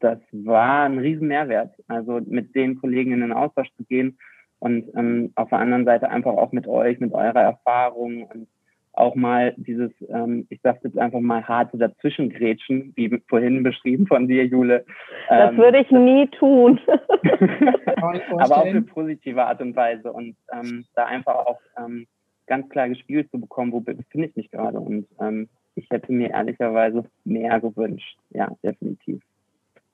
das 0.01 0.19
war 0.33 0.85
ein 0.85 0.99
riesen 0.99 1.29
Mehrwert. 1.29 1.75
Also 1.89 2.21
mit 2.25 2.55
den 2.55 2.81
Kollegen 2.81 3.13
in 3.13 3.21
den 3.21 3.33
Austausch 3.33 3.71
zu 3.77 3.85
gehen 3.85 4.19
und 4.59 4.89
ähm, 4.95 5.33
auf 5.37 5.49
der 5.51 5.59
anderen 5.59 5.85
Seite 5.85 6.11
einfach 6.11 6.33
auch 6.33 6.53
mit 6.53 6.67
euch, 6.67 7.01
mit 7.01 7.13
eurer 7.13 7.41
Erfahrung 7.41 8.25
und 8.25 8.49
auch 8.93 9.15
mal 9.15 9.55
dieses, 9.57 9.91
ähm, 10.09 10.47
ich 10.51 10.61
sage 10.63 10.81
jetzt 10.85 10.99
einfach 10.99 11.21
mal 11.21 11.47
harte 11.47 11.79
Dazwischengrätschen, 11.79 12.93
wie 12.97 13.23
vorhin 13.29 13.63
beschrieben 13.63 14.07
von 14.07 14.29
dir, 14.29 14.45
Jule. 14.45 14.85
Ähm, 15.31 15.39
das 15.39 15.57
würde 15.57 15.81
ich 15.81 15.91
nie 15.91 16.27
tun. 16.29 16.81
aber 18.39 18.59
auf 18.59 18.67
eine 18.67 18.83
positive 18.83 19.45
Art 19.45 19.61
und 19.61 19.77
Weise 19.77 20.13
und 20.13 20.37
ähm, 20.53 20.85
da 20.95 21.07
einfach 21.07 21.35
auch 21.35 21.61
ähm, 21.79 22.07
ganz 22.47 22.69
klar 22.69 22.89
gespielt 22.89 23.31
zu 23.31 23.41
bekommen, 23.41 23.73
wo 23.73 23.81
befinde 23.81 24.27
ich 24.29 24.37
mich 24.37 24.51
gerade 24.51 24.81
und 24.81 25.07
ähm, 25.21 25.49
ich 25.77 25.89
hätte 25.91 26.13
mir 26.13 26.31
ehrlicherweise 26.31 27.05
mehr 27.25 27.61
gewünscht. 27.61 28.19
Ja, 28.31 28.51
definitiv. 28.63 29.23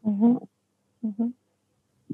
Mhm. 0.06 0.40
Mhm. 1.02 1.34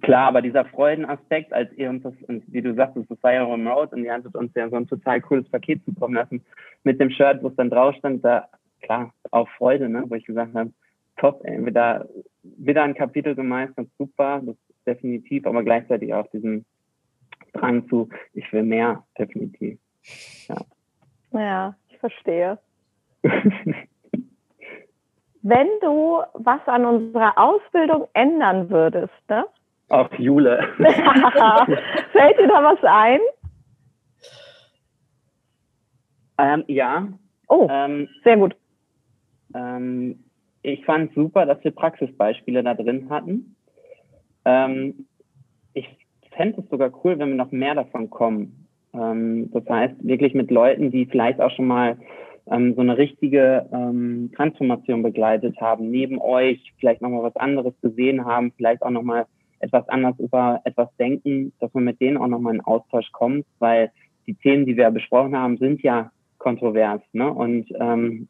Klar, 0.01 0.29
aber 0.29 0.41
dieser 0.41 0.65
Freudenaspekt, 0.65 1.53
als 1.53 1.71
ihr 1.75 1.91
uns 1.91 2.03
das, 2.03 2.15
wie 2.47 2.63
du 2.63 2.75
sagst, 2.75 2.97
das 2.97 3.23
war 3.23 3.35
ja 3.35 3.45
remote 3.45 3.95
und 3.95 4.05
ihr 4.05 4.13
hattet 4.13 4.35
uns 4.35 4.51
ja 4.55 4.69
so 4.71 4.77
ein 4.77 4.87
total 4.87 5.21
cooles 5.21 5.49
Paket 5.51 5.85
zukommen 5.85 6.15
lassen 6.15 6.43
mit 6.83 6.99
dem 6.99 7.11
Shirt, 7.11 7.43
wo 7.43 7.49
es 7.49 7.57
dann 7.57 7.69
drauf 7.69 7.95
stand, 7.97 8.25
da, 8.25 8.49
klar, 8.81 9.13
auch 9.31 9.49
Freude, 9.51 9.91
ne, 9.91 10.05
wo 10.09 10.15
ich 10.15 10.25
gesagt 10.25 10.55
habe, 10.55 10.73
top, 11.19 11.43
ey, 11.45 11.63
wir 11.63 11.73
da 11.73 12.07
wieder 12.43 12.83
ein 12.83 12.95
Kapitel 12.95 13.35
gemeistert, 13.35 13.89
super, 13.99 14.41
das 14.45 14.57
ist 14.57 14.87
definitiv, 14.87 15.47
aber 15.47 15.63
gleichzeitig 15.63 16.15
auch 16.15 16.27
diesen 16.29 16.65
Drang 17.53 17.87
zu, 17.89 18.09
ich 18.33 18.51
will 18.53 18.63
mehr, 18.63 19.05
definitiv. 19.19 19.79
Ja, 20.49 20.57
ja 21.33 21.77
ich 21.91 21.99
verstehe. 21.99 22.59
Wenn 25.43 25.69
du 25.81 26.23
was 26.35 26.61
an 26.67 26.85
unserer 26.85 27.37
Ausbildung 27.37 28.07
ändern 28.15 28.71
würdest, 28.71 29.13
ne? 29.29 29.45
Auf 29.89 30.09
Jule. 30.19 30.69
Fällt 32.13 32.39
dir 32.39 32.49
da 32.49 32.63
was 32.63 32.83
ein? 32.83 33.21
Ähm, 36.39 36.65
ja. 36.69 37.09
Oh, 37.49 37.67
ähm, 37.71 38.09
sehr 38.25 38.37
gut. 38.37 38.57
Ähm, 39.55 40.25
ich 40.63 40.85
fand 40.85 41.13
super, 41.15 41.45
dass 41.45 41.63
wir 41.65 41.73
Praxisbeispiele 41.73 42.63
da 42.63 42.75
drin 42.75 43.11
hatten. 43.11 43.57
Ähm, 44.45 45.07
ich 45.75 45.89
fände 46.31 46.61
es 46.61 46.71
sogar 46.71 46.91
cool, 47.05 47.19
wenn 47.19 47.31
wir 47.31 47.37
noch 47.37 47.51
mehr 47.51 47.75
davon 47.75 48.11
kommen. 48.11 48.69
Ähm, 48.95 49.51
das 49.53 49.69
heißt, 49.69 49.95
wirklich 50.01 50.35
mit 50.35 50.51
Leuten, 50.51 50.91
die 50.91 51.07
vielleicht 51.07 51.41
auch 51.41 51.51
schon 51.51 51.67
mal 51.67 51.99
ähm, 52.51 52.75
so 52.75 52.81
eine 52.81 52.99
richtige 52.99 53.69
ähm, 53.73 54.31
Transformation 54.35 55.03
begleitet 55.03 55.61
haben, 55.61 55.91
neben 55.91 56.21
euch 56.21 56.73
vielleicht 56.79 57.03
nochmal 57.03 57.23
was 57.23 57.37
anderes 57.37 57.75
gesehen 57.81 58.25
haben, 58.25 58.53
vielleicht 58.57 58.83
auch 58.83 58.91
nochmal 58.91 59.27
etwas 59.61 59.89
anders 59.89 60.19
über 60.19 60.61
etwas 60.65 60.89
denken, 60.97 61.53
dass 61.61 61.73
man 61.73 61.85
mit 61.85 62.01
denen 62.01 62.17
auch 62.17 62.27
nochmal 62.27 62.55
in 62.55 62.61
Austausch 62.61 63.11
kommt, 63.13 63.47
weil 63.59 63.93
die 64.27 64.35
Themen, 64.35 64.67
die 64.67 64.77
wir 64.77 64.91
besprochen 64.91 65.37
haben, 65.37 65.57
sind 65.57 65.83
ja 65.83 66.11
kontrovers. 66.39 67.01
Ne? 67.13 67.33
Und 67.33 67.69
ähm, 67.79 68.29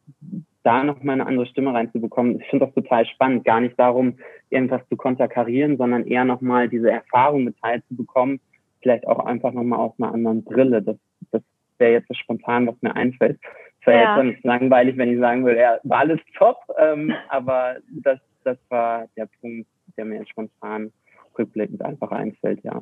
da 0.62 0.84
nochmal 0.84 1.14
eine 1.14 1.26
andere 1.26 1.46
Stimme 1.46 1.74
reinzubekommen, 1.74 2.36
ich 2.40 2.46
finde 2.48 2.66
das 2.66 2.74
total 2.74 3.06
spannend. 3.06 3.44
Gar 3.44 3.60
nicht 3.60 3.78
darum, 3.78 4.18
irgendwas 4.50 4.82
zu 4.88 4.96
konterkarieren, 4.96 5.78
sondern 5.78 6.06
eher 6.06 6.24
nochmal 6.24 6.68
diese 6.68 6.90
Erfahrung 6.90 7.44
mit 7.44 7.56
teilzubekommen, 7.60 8.40
vielleicht 8.82 9.06
auch 9.06 9.24
einfach 9.24 9.52
nochmal 9.52 9.80
aus 9.80 9.94
einer 9.98 10.12
anderen 10.12 10.44
Brille. 10.44 10.82
Das, 10.82 10.96
das 11.30 11.42
wäre 11.78 11.92
jetzt 11.92 12.08
so 12.08 12.14
spontan, 12.14 12.66
was 12.66 12.80
mir 12.82 12.94
einfällt. 12.94 13.40
Es 13.82 13.86
wäre 13.88 14.02
ja. 14.02 14.22
jetzt 14.22 14.44
langweilig, 14.44 14.96
wenn 14.96 15.12
ich 15.12 15.18
sagen 15.18 15.44
würde, 15.44 15.60
ja, 15.60 15.78
war 15.82 16.00
alles 16.00 16.20
top, 16.38 16.56
ähm, 16.78 17.12
aber 17.28 17.76
das, 17.90 18.18
das 18.44 18.56
war 18.68 19.06
der 19.16 19.28
Punkt, 19.40 19.68
der 19.96 20.04
mir 20.04 20.20
jetzt 20.20 20.30
spontan 20.30 20.92
rückblickend 21.38 21.84
einfach 21.84 22.10
einfällt, 22.12 22.62
ja. 22.62 22.80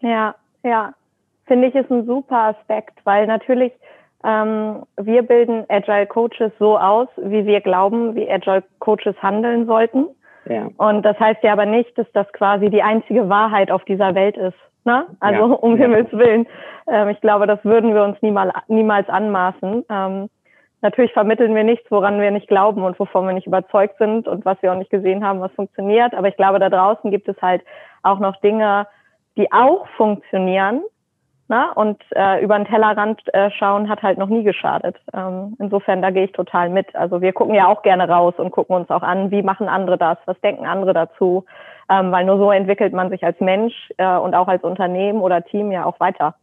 Ja, 0.00 0.34
ja. 0.62 0.94
Finde 1.46 1.68
ich 1.68 1.74
ist 1.74 1.90
ein 1.90 2.06
super 2.06 2.56
Aspekt, 2.56 2.98
weil 3.04 3.26
natürlich 3.26 3.72
ähm, 4.24 4.82
wir 4.96 5.22
bilden 5.22 5.64
Agile 5.68 6.06
Coaches 6.06 6.52
so 6.58 6.78
aus, 6.78 7.08
wie 7.16 7.46
wir 7.46 7.60
glauben, 7.60 8.14
wie 8.14 8.30
Agile 8.30 8.64
Coaches 8.80 9.16
handeln 9.22 9.66
sollten. 9.66 10.08
Ja. 10.46 10.68
Und 10.76 11.02
das 11.02 11.18
heißt 11.18 11.42
ja 11.42 11.52
aber 11.52 11.66
nicht, 11.66 11.96
dass 11.98 12.10
das 12.12 12.30
quasi 12.32 12.70
die 12.70 12.82
einzige 12.82 13.28
Wahrheit 13.28 13.70
auf 13.70 13.84
dieser 13.84 14.14
Welt 14.14 14.36
ist. 14.36 14.56
Ne? 14.84 15.06
Also 15.20 15.48
ja. 15.48 15.54
um. 15.54 15.76
Himmels 15.76 16.10
Willen. 16.12 16.46
Ähm, 16.86 17.08
ich 17.10 17.20
glaube, 17.20 17.46
das 17.46 17.62
würden 17.64 17.94
wir 17.94 18.02
uns 18.02 18.16
niemals, 18.22 18.52
niemals 18.68 19.08
anmaßen. 19.08 19.84
Ähm, 19.90 20.30
natürlich 20.80 21.12
vermitteln 21.12 21.54
wir 21.54 21.64
nichts, 21.64 21.90
woran 21.90 22.20
wir 22.20 22.30
nicht 22.30 22.48
glauben 22.48 22.82
und 22.82 22.98
wovon 22.98 23.26
wir 23.26 23.34
nicht 23.34 23.46
überzeugt 23.46 23.98
sind 23.98 24.28
und 24.28 24.44
was 24.44 24.60
wir 24.62 24.72
auch 24.72 24.78
nicht 24.78 24.90
gesehen 24.90 25.24
haben, 25.24 25.40
was 25.40 25.52
funktioniert. 25.52 26.14
Aber 26.14 26.28
ich 26.28 26.36
glaube, 26.36 26.58
da 26.58 26.68
draußen 26.68 27.10
gibt 27.10 27.28
es 27.28 27.40
halt 27.42 27.62
auch 28.02 28.18
noch 28.18 28.36
Dinge, 28.40 28.86
die 29.36 29.50
auch 29.52 29.86
funktionieren, 29.96 30.82
Ne? 31.50 31.64
Und 31.74 32.02
äh, 32.14 32.44
über 32.44 32.58
den 32.58 32.66
Tellerrand 32.66 33.22
äh, 33.32 33.50
schauen 33.50 33.88
hat 33.88 34.02
halt 34.02 34.18
noch 34.18 34.28
nie 34.28 34.42
geschadet. 34.42 34.96
Ähm, 35.14 35.56
insofern, 35.58 36.02
da 36.02 36.10
gehe 36.10 36.24
ich 36.24 36.32
total 36.32 36.68
mit. 36.68 36.94
Also 36.94 37.22
wir 37.22 37.32
gucken 37.32 37.54
ja 37.54 37.68
auch 37.68 37.80
gerne 37.82 38.06
raus 38.06 38.34
und 38.36 38.50
gucken 38.50 38.76
uns 38.76 38.90
auch 38.90 39.00
an, 39.00 39.30
wie 39.30 39.42
machen 39.42 39.66
andere 39.66 39.96
das, 39.96 40.18
was 40.26 40.38
denken 40.42 40.66
andere 40.66 40.92
dazu. 40.92 41.46
Ähm, 41.90 42.12
weil 42.12 42.26
nur 42.26 42.36
so 42.36 42.50
entwickelt 42.50 42.92
man 42.92 43.08
sich 43.08 43.24
als 43.24 43.40
Mensch 43.40 43.74
äh, 43.96 44.16
und 44.18 44.34
auch 44.34 44.46
als 44.46 44.62
Unternehmen 44.62 45.22
oder 45.22 45.42
Team 45.42 45.72
ja 45.72 45.86
auch 45.86 45.98
weiter. 46.00 46.34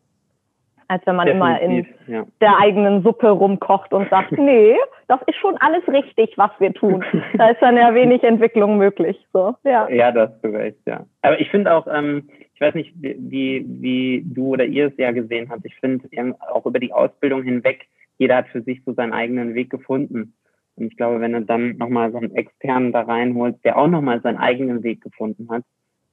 Als 0.88 1.06
wenn 1.06 1.16
man 1.16 1.26
Definitiv, 1.26 1.88
immer 2.06 2.08
in 2.08 2.14
ja. 2.14 2.26
der 2.42 2.58
eigenen 2.60 3.02
Suppe 3.02 3.30
rumkocht 3.30 3.94
und 3.94 4.10
sagt, 4.10 4.32
nee, 4.38 4.76
das 5.08 5.20
ist 5.28 5.38
schon 5.38 5.58
alles 5.58 5.88
richtig, 5.88 6.38
was 6.38 6.52
wir 6.60 6.74
tun. 6.74 7.04
da 7.38 7.50
ist 7.50 7.62
dann 7.62 7.78
ja 7.78 7.94
wenig 7.94 8.24
Entwicklung 8.24 8.78
möglich. 8.78 9.18
So, 9.34 9.56
ja. 9.64 9.90
ja, 9.90 10.12
das 10.12 10.32
hast 10.32 10.44
du 10.44 10.50
recht, 10.50 10.78
ja. 10.86 11.06
Aber 11.22 11.40
ich 11.40 11.50
finde 11.50 11.74
auch, 11.74 11.88
ähm, 11.88 12.30
ich 12.54 12.62
weiß 12.62 12.74
nicht, 12.76 12.94
wie, 12.96 13.66
wie 13.68 14.24
du 14.26 14.54
oder 14.54 14.66
ihr 14.66 14.88
es 14.88 14.98
ja 14.98 15.12
gesehen 15.12 15.50
habt. 15.50 15.66
Ich 15.66 15.76
finde 15.76 16.08
auch 16.40 16.66
über 16.66 16.80
die 16.80 16.94
Ausbildung 16.94 17.44
hinweg, 17.44 17.88
jeder 18.18 18.38
hat 18.38 18.48
für 18.48 18.62
sich 18.62 18.82
so 18.86 18.94
seinen 18.94 19.14
eigenen 19.14 19.56
Weg 19.56 19.70
gefunden. 19.70 20.34
Und 20.76 20.88
ich 20.88 20.98
glaube, 20.98 21.22
wenn 21.22 21.34
du 21.34 21.42
dann 21.42 21.78
nochmal 21.78 22.12
so 22.12 22.18
einen 22.18 22.36
externen 22.36 22.92
da 22.92 23.02
reinholst, 23.02 23.64
der 23.64 23.78
auch 23.78 23.88
nochmal 23.88 24.22
seinen 24.22 24.38
eigenen 24.38 24.84
Weg 24.84 25.02
gefunden 25.02 25.50
hat, 25.50 25.64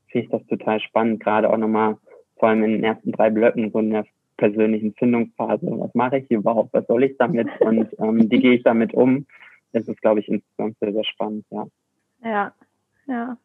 finde 0.08 0.26
ich 0.26 0.30
das 0.30 0.46
total 0.46 0.80
spannend. 0.80 1.22
Gerade 1.22 1.50
auch 1.50 1.56
nochmal, 1.56 1.96
vor 2.38 2.48
allem 2.48 2.64
in 2.64 2.72
den 2.72 2.85
ersten 2.85 3.12
drei 3.12 3.30
Blöcken, 3.30 3.70
so 3.70 3.78
in 3.78 3.90
der 3.90 4.04
persönlichen 4.42 4.92
Findungsphase. 4.94 5.66
Was 5.78 5.94
mache 5.94 6.18
ich 6.18 6.26
hier 6.26 6.38
überhaupt? 6.38 6.74
Was 6.74 6.85
soll 6.88 7.05
ich 7.05 7.16
damit? 7.16 7.46
Und 7.61 7.88
ähm, 8.00 8.28
wie 8.28 8.40
gehe 8.40 8.55
ich 8.55 8.64
damit 8.64 8.92
um? 8.92 9.24
Das 9.72 9.87
ist, 9.87 10.02
glaube 10.02 10.18
ich, 10.18 10.28
insgesamt 10.28 10.76
sehr, 10.81 10.92
sehr 10.92 11.05
spannend, 11.05 11.44
ja. 11.50 11.66
Ja, 12.24 12.52
ja. 13.07 13.37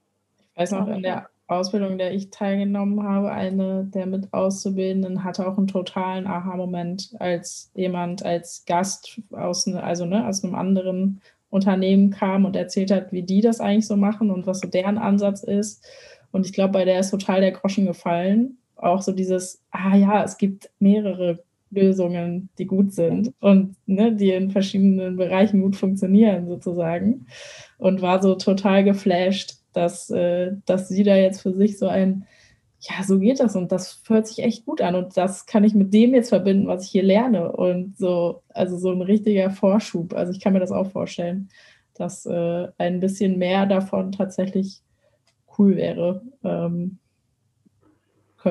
Ich 0.54 0.62
weiß 0.62 0.72
noch, 0.72 0.88
in 0.88 1.04
der 1.04 1.30
Ausbildung, 1.46 1.92
in 1.92 1.98
der 2.00 2.16
ich 2.16 2.32
teilgenommen 2.32 3.04
habe, 3.04 3.32
eine 3.32 3.86
der 3.86 4.08
mit 4.08 4.34
Auszubildenden 4.34 5.24
hatte 5.24 5.48
auch 5.48 5.60
einen 5.60 5.68
totalen 5.68 6.26
Aha-Moment, 6.26 7.16
als 7.20 7.72
jemand 7.76 8.26
als 8.26 8.66
Gast 8.66 9.22
aus, 9.32 9.68
ne, 9.68 9.84
also, 9.84 10.06
ne, 10.06 10.28
aus 10.28 10.44
einem 10.44 10.56
anderen 10.56 11.22
Unternehmen 11.52 12.10
kam 12.10 12.44
und 12.46 12.56
erzählt 12.56 12.90
hat, 12.90 13.12
wie 13.12 13.22
die 13.22 13.42
das 13.42 13.62
eigentlich 13.62 13.88
so 13.88 13.96
machen 13.96 14.32
und 14.32 14.48
was 14.48 14.62
so 14.62 14.68
deren 14.68 14.98
Ansatz 14.98 15.44
ist. 15.44 15.88
Und 16.32 16.48
ich 16.48 16.54
glaube, 16.54 16.74
bei 16.74 16.86
der 16.86 17.00
ist 17.00 17.12
total 17.12 17.42
der 17.42 17.52
Groschen 17.52 17.86
gefallen. 17.86 18.58
Auch 18.78 19.02
so 19.02 19.12
dieses, 19.12 19.62
ah 19.72 19.96
ja, 19.96 20.24
es 20.24 20.38
gibt 20.38 20.70
mehrere 20.80 21.44
Lösungen, 21.70 22.50
die 22.58 22.66
gut 22.66 22.94
sind 22.94 23.34
und 23.40 23.76
ne, 23.86 24.14
die 24.16 24.32
in 24.32 24.52
verschiedenen 24.52 25.18
Bereichen 25.18 25.62
gut 25.62 25.76
funktionieren, 25.76 26.48
sozusagen. 26.48 27.28
Und 27.78 28.02
war 28.02 28.22
so 28.22 28.36
total 28.36 28.84
geflasht, 28.84 29.58
dass, 29.74 30.10
äh, 30.10 30.54
dass 30.66 30.90
sie 30.90 31.04
da 31.04 31.16
jetzt 31.16 31.42
für 31.42 31.54
sich 31.54 31.78
so 31.78 31.88
ein, 31.88 32.26
ja, 32.80 33.04
so 33.04 33.20
geht 33.20 33.40
das 33.40 33.56
und 33.56 33.72
das 33.72 34.02
hört 34.08 34.28
sich 34.28 34.40
echt 34.40 34.66
gut 34.66 34.82
an 34.82 34.96
und 34.96 35.18
das 35.18 35.46
kann 35.46 35.64
ich 35.64 35.74
mit 35.74 35.94
dem 35.94 36.14
jetzt 36.14 36.30
verbinden, 36.30 36.68
was 36.68 36.86
ich 36.86 36.92
hier 36.92 37.04
lerne 37.04 37.52
und 37.52 37.98
so, 37.98 38.44
also 38.50 38.78
so 38.78 38.92
ein 38.92 39.02
richtiger 39.02 39.50
Vorschub. 39.50 40.14
Also 40.14 40.32
ich 40.32 40.40
kann 40.40 40.54
mir 40.54 40.60
das 40.60 40.72
auch 40.72 40.92
vorstellen, 40.92 41.50
dass 41.96 42.26
äh, 42.26 42.68
ein 42.78 43.00
bisschen 43.00 43.38
mehr 43.38 43.66
davon 43.66 44.12
tatsächlich 44.12 44.82
cool 45.58 45.76
wäre. 45.76 46.22
Ähm, 46.44 47.00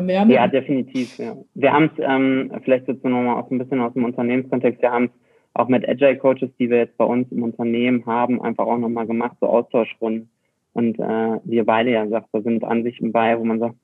ja, 0.01 0.25
ja 0.27 0.47
definitiv. 0.49 1.19
Ja. 1.19 1.37
Wir 1.55 1.73
haben 1.73 1.91
es 1.95 2.03
ähm, 2.05 2.51
vielleicht 2.65 2.89
jetzt 2.89 3.05
nochmal 3.05 3.43
aus 3.43 3.51
ein 3.51 3.59
bisschen 3.59 3.81
aus 3.81 3.93
dem 3.95 4.05
Unternehmenskontext, 4.05 4.83
wir 4.83 4.91
haben 4.91 5.05
es 5.05 5.11
auch 5.55 5.69
mit 5.69 5.89
Agile 5.89 6.19
Coaches, 6.19 6.51
die 6.59 6.69
wir 6.69 6.79
jetzt 6.79 6.97
bei 6.99 7.05
uns 7.05 7.31
im 7.33 7.43
Unternehmen 7.43 8.05
haben, 8.07 8.43
einfach 8.43 8.67
auch 8.67 8.79
nochmal 8.79 9.07
gemacht, 9.07 9.37
so 9.41 9.47
Austauschrunden 9.47 10.29
und 10.77 10.99
äh, 10.99 11.41
wir 11.45 11.65
beide 11.65 11.91
ja 11.91 12.07
sagt, 12.07 12.29
da 12.33 12.43
sind 12.43 12.63
Ansichten 12.63 13.11
bei, 13.11 13.39
wo 13.39 13.45
man 13.45 13.59
sagt, 13.59 13.77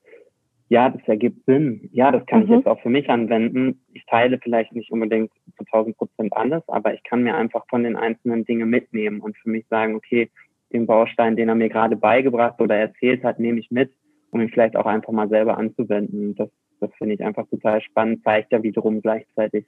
ja, 0.69 0.89
das 0.89 1.01
ergibt 1.07 1.43
Sinn. 1.45 1.89
Ja, 1.91 2.11
das 2.11 2.25
kann 2.27 2.41
mhm. 2.41 2.45
ich 2.45 2.51
jetzt 2.51 2.67
auch 2.67 2.79
für 2.81 2.89
mich 2.89 3.09
anwenden. 3.09 3.81
Ich 3.93 4.05
teile 4.05 4.37
vielleicht 4.37 4.73
nicht 4.73 4.91
unbedingt 4.91 5.31
zu 5.57 5.65
1000 5.65 5.97
Prozent 5.97 6.37
alles, 6.37 6.61
aber 6.67 6.93
ich 6.93 7.03
kann 7.03 7.23
mir 7.23 7.35
einfach 7.35 7.65
von 7.67 7.83
den 7.83 7.95
einzelnen 7.95 8.45
Dingen 8.45 8.69
mitnehmen 8.69 9.21
und 9.21 9.35
für 9.37 9.49
mich 9.49 9.65
sagen, 9.69 9.95
okay, 9.95 10.29
den 10.71 10.85
Baustein, 10.85 11.35
den 11.35 11.49
er 11.49 11.55
mir 11.55 11.69
gerade 11.69 11.95
beigebracht 11.95 12.59
oder 12.61 12.75
erzählt 12.75 13.23
hat, 13.23 13.39
nehme 13.39 13.59
ich 13.59 13.71
mit, 13.71 13.91
um 14.33 14.41
ihn 14.41 14.49
vielleicht 14.49 14.75
auch 14.75 14.85
einfach 14.85 15.13
mal 15.13 15.29
selber 15.29 15.57
anzuwenden. 15.57 16.35
Das, 16.35 16.49
das 16.79 16.91
finde 16.97 17.15
ich 17.15 17.23
einfach 17.23 17.47
total 17.49 17.81
spannend, 17.81 18.23
zeigt 18.23 18.51
ja 18.51 18.63
wiederum 18.63 19.01
gleichzeitig 19.01 19.65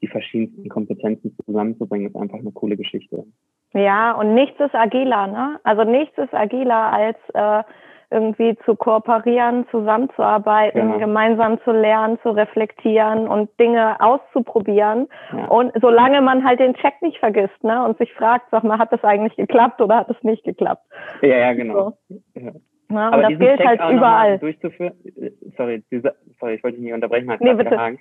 die 0.00 0.08
verschiedensten 0.08 0.68
Kompetenzen 0.68 1.36
zusammenzubringen, 1.46 2.08
ist 2.08 2.16
einfach 2.16 2.38
eine 2.38 2.50
coole 2.50 2.76
Geschichte. 2.76 3.24
Ja, 3.72 4.12
und 4.12 4.34
nichts 4.34 4.58
ist 4.60 4.74
agiler, 4.74 5.28
ne? 5.28 5.60
Also 5.62 5.84
nichts 5.84 6.18
ist 6.18 6.34
agiler 6.34 6.92
als 6.92 7.16
äh, 7.32 7.62
irgendwie 8.10 8.56
zu 8.66 8.76
kooperieren, 8.76 9.66
zusammenzuarbeiten, 9.70 10.80
genau. 10.80 10.98
gemeinsam 10.98 11.58
zu 11.62 11.70
lernen, 11.70 12.18
zu 12.22 12.30
reflektieren 12.30 13.26
und 13.26 13.48
Dinge 13.58 13.98
auszuprobieren. 14.00 15.08
Ja. 15.34 15.46
Und 15.46 15.72
solange 15.80 16.20
man 16.20 16.44
halt 16.44 16.60
den 16.60 16.74
Check 16.74 17.00
nicht 17.00 17.18
vergisst, 17.18 17.62
ne? 17.64 17.82
Und 17.84 17.96
sich 17.96 18.12
fragt, 18.12 18.46
sag 18.50 18.64
mal, 18.64 18.78
hat 18.78 18.92
das 18.92 19.02
eigentlich 19.02 19.36
geklappt 19.36 19.80
oder 19.80 19.96
hat 19.96 20.10
es 20.10 20.22
nicht 20.22 20.44
geklappt? 20.44 20.84
Ja, 21.22 21.36
ja, 21.36 21.52
genau. 21.54 21.96
So. 22.08 22.20
Ja. 22.34 22.52
Ja, 22.92 23.14
und 23.14 23.22
das 23.22 23.38
gilt 23.38 23.58
Check 23.58 23.66
halt 23.66 23.96
überall. 23.96 24.38
Durchzuführen, 24.38 24.92
sorry, 25.56 25.82
diese, 25.90 26.14
sorry, 26.38 26.54
ich 26.54 26.62
wollte 26.62 26.76
dich 26.76 26.84
nicht 26.84 26.94
unterbrechen, 26.94 27.30
hat 27.30 27.40
nee, 27.40 27.54
bitte. 27.54 27.98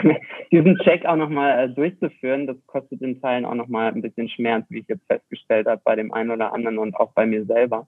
diesen 0.52 0.76
Check 0.78 1.04
auch 1.04 1.16
nochmal 1.16 1.64
äh, 1.64 1.68
durchzuführen, 1.68 2.46
das 2.46 2.56
kostet 2.66 3.02
in 3.02 3.20
Teilen 3.20 3.44
auch 3.44 3.54
nochmal 3.54 3.92
ein 3.92 4.02
bisschen 4.02 4.28
Schmerz, 4.28 4.64
wie 4.70 4.80
ich 4.80 4.88
jetzt 4.88 5.06
festgestellt 5.06 5.66
habe, 5.66 5.80
bei 5.84 5.96
dem 5.96 6.12
einen 6.12 6.30
oder 6.30 6.52
anderen 6.54 6.78
und 6.78 6.96
auch 6.96 7.12
bei 7.12 7.26
mir 7.26 7.44
selber. 7.44 7.86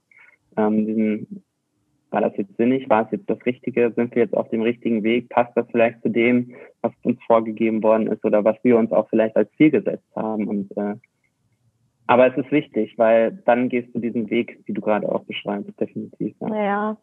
Ähm, 0.56 0.86
diesen, 0.86 1.44
war 2.10 2.20
das 2.20 2.36
jetzt 2.36 2.56
sinnig? 2.56 2.88
War 2.88 3.06
es 3.06 3.10
jetzt 3.10 3.28
das 3.28 3.44
Richtige? 3.44 3.92
Sind 3.96 4.14
wir 4.14 4.22
jetzt 4.22 4.36
auf 4.36 4.48
dem 4.50 4.62
richtigen 4.62 5.02
Weg? 5.02 5.28
Passt 5.30 5.56
das 5.56 5.66
vielleicht 5.70 6.00
zu 6.02 6.10
dem, 6.10 6.54
was 6.80 6.92
uns 7.02 7.18
vorgegeben 7.26 7.82
worden 7.82 8.06
ist 8.06 8.24
oder 8.24 8.44
was 8.44 8.56
wir 8.62 8.76
uns 8.76 8.92
auch 8.92 9.08
vielleicht 9.08 9.36
als 9.36 9.50
Ziel 9.56 9.70
gesetzt 9.70 10.06
haben? 10.14 10.46
Und 10.46 10.70
äh, 10.76 10.94
Aber 12.06 12.26
es 12.26 12.36
ist 12.36 12.50
wichtig, 12.50 12.94
weil 12.98 13.32
dann 13.46 13.68
gehst 13.68 13.94
du 13.94 13.98
diesen 13.98 14.28
Weg, 14.30 14.60
wie 14.66 14.72
du 14.72 14.80
gerade 14.80 15.10
auch 15.10 15.24
beschreibst, 15.24 15.80
definitiv. 15.80 16.34
Ja. 16.40 16.54
ja. 16.54 16.96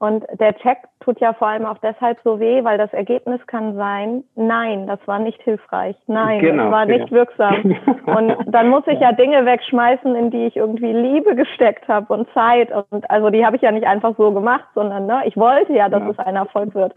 Und 0.00 0.24
der 0.38 0.54
Check 0.58 0.78
tut 1.00 1.18
ja 1.18 1.32
vor 1.32 1.48
allem 1.48 1.66
auch 1.66 1.78
deshalb 1.78 2.18
so 2.22 2.38
weh, 2.38 2.62
weil 2.62 2.78
das 2.78 2.92
Ergebnis 2.92 3.44
kann 3.48 3.74
sein, 3.74 4.22
nein, 4.36 4.86
das 4.86 5.00
war 5.06 5.18
nicht 5.18 5.42
hilfreich, 5.42 5.96
nein, 6.06 6.38
genau, 6.38 6.64
das 6.64 6.72
war 6.72 6.86
nicht 6.86 7.10
ja. 7.10 7.10
wirksam. 7.10 7.76
Und 8.06 8.36
dann 8.46 8.68
muss 8.68 8.84
ich 8.86 9.00
ja. 9.00 9.10
ja 9.10 9.12
Dinge 9.12 9.44
wegschmeißen, 9.44 10.14
in 10.14 10.30
die 10.30 10.46
ich 10.46 10.56
irgendwie 10.56 10.92
Liebe 10.92 11.34
gesteckt 11.34 11.88
habe 11.88 12.12
und 12.14 12.28
Zeit. 12.32 12.70
Und 12.90 13.10
also 13.10 13.30
die 13.30 13.44
habe 13.44 13.56
ich 13.56 13.62
ja 13.62 13.72
nicht 13.72 13.86
einfach 13.86 14.14
so 14.16 14.30
gemacht, 14.32 14.66
sondern 14.74 15.06
ne, 15.06 15.22
ich 15.24 15.36
wollte 15.36 15.72
ja, 15.72 15.88
dass 15.88 16.02
ja. 16.02 16.10
es 16.10 16.18
ein 16.20 16.36
Erfolg 16.36 16.74
wird. 16.76 16.94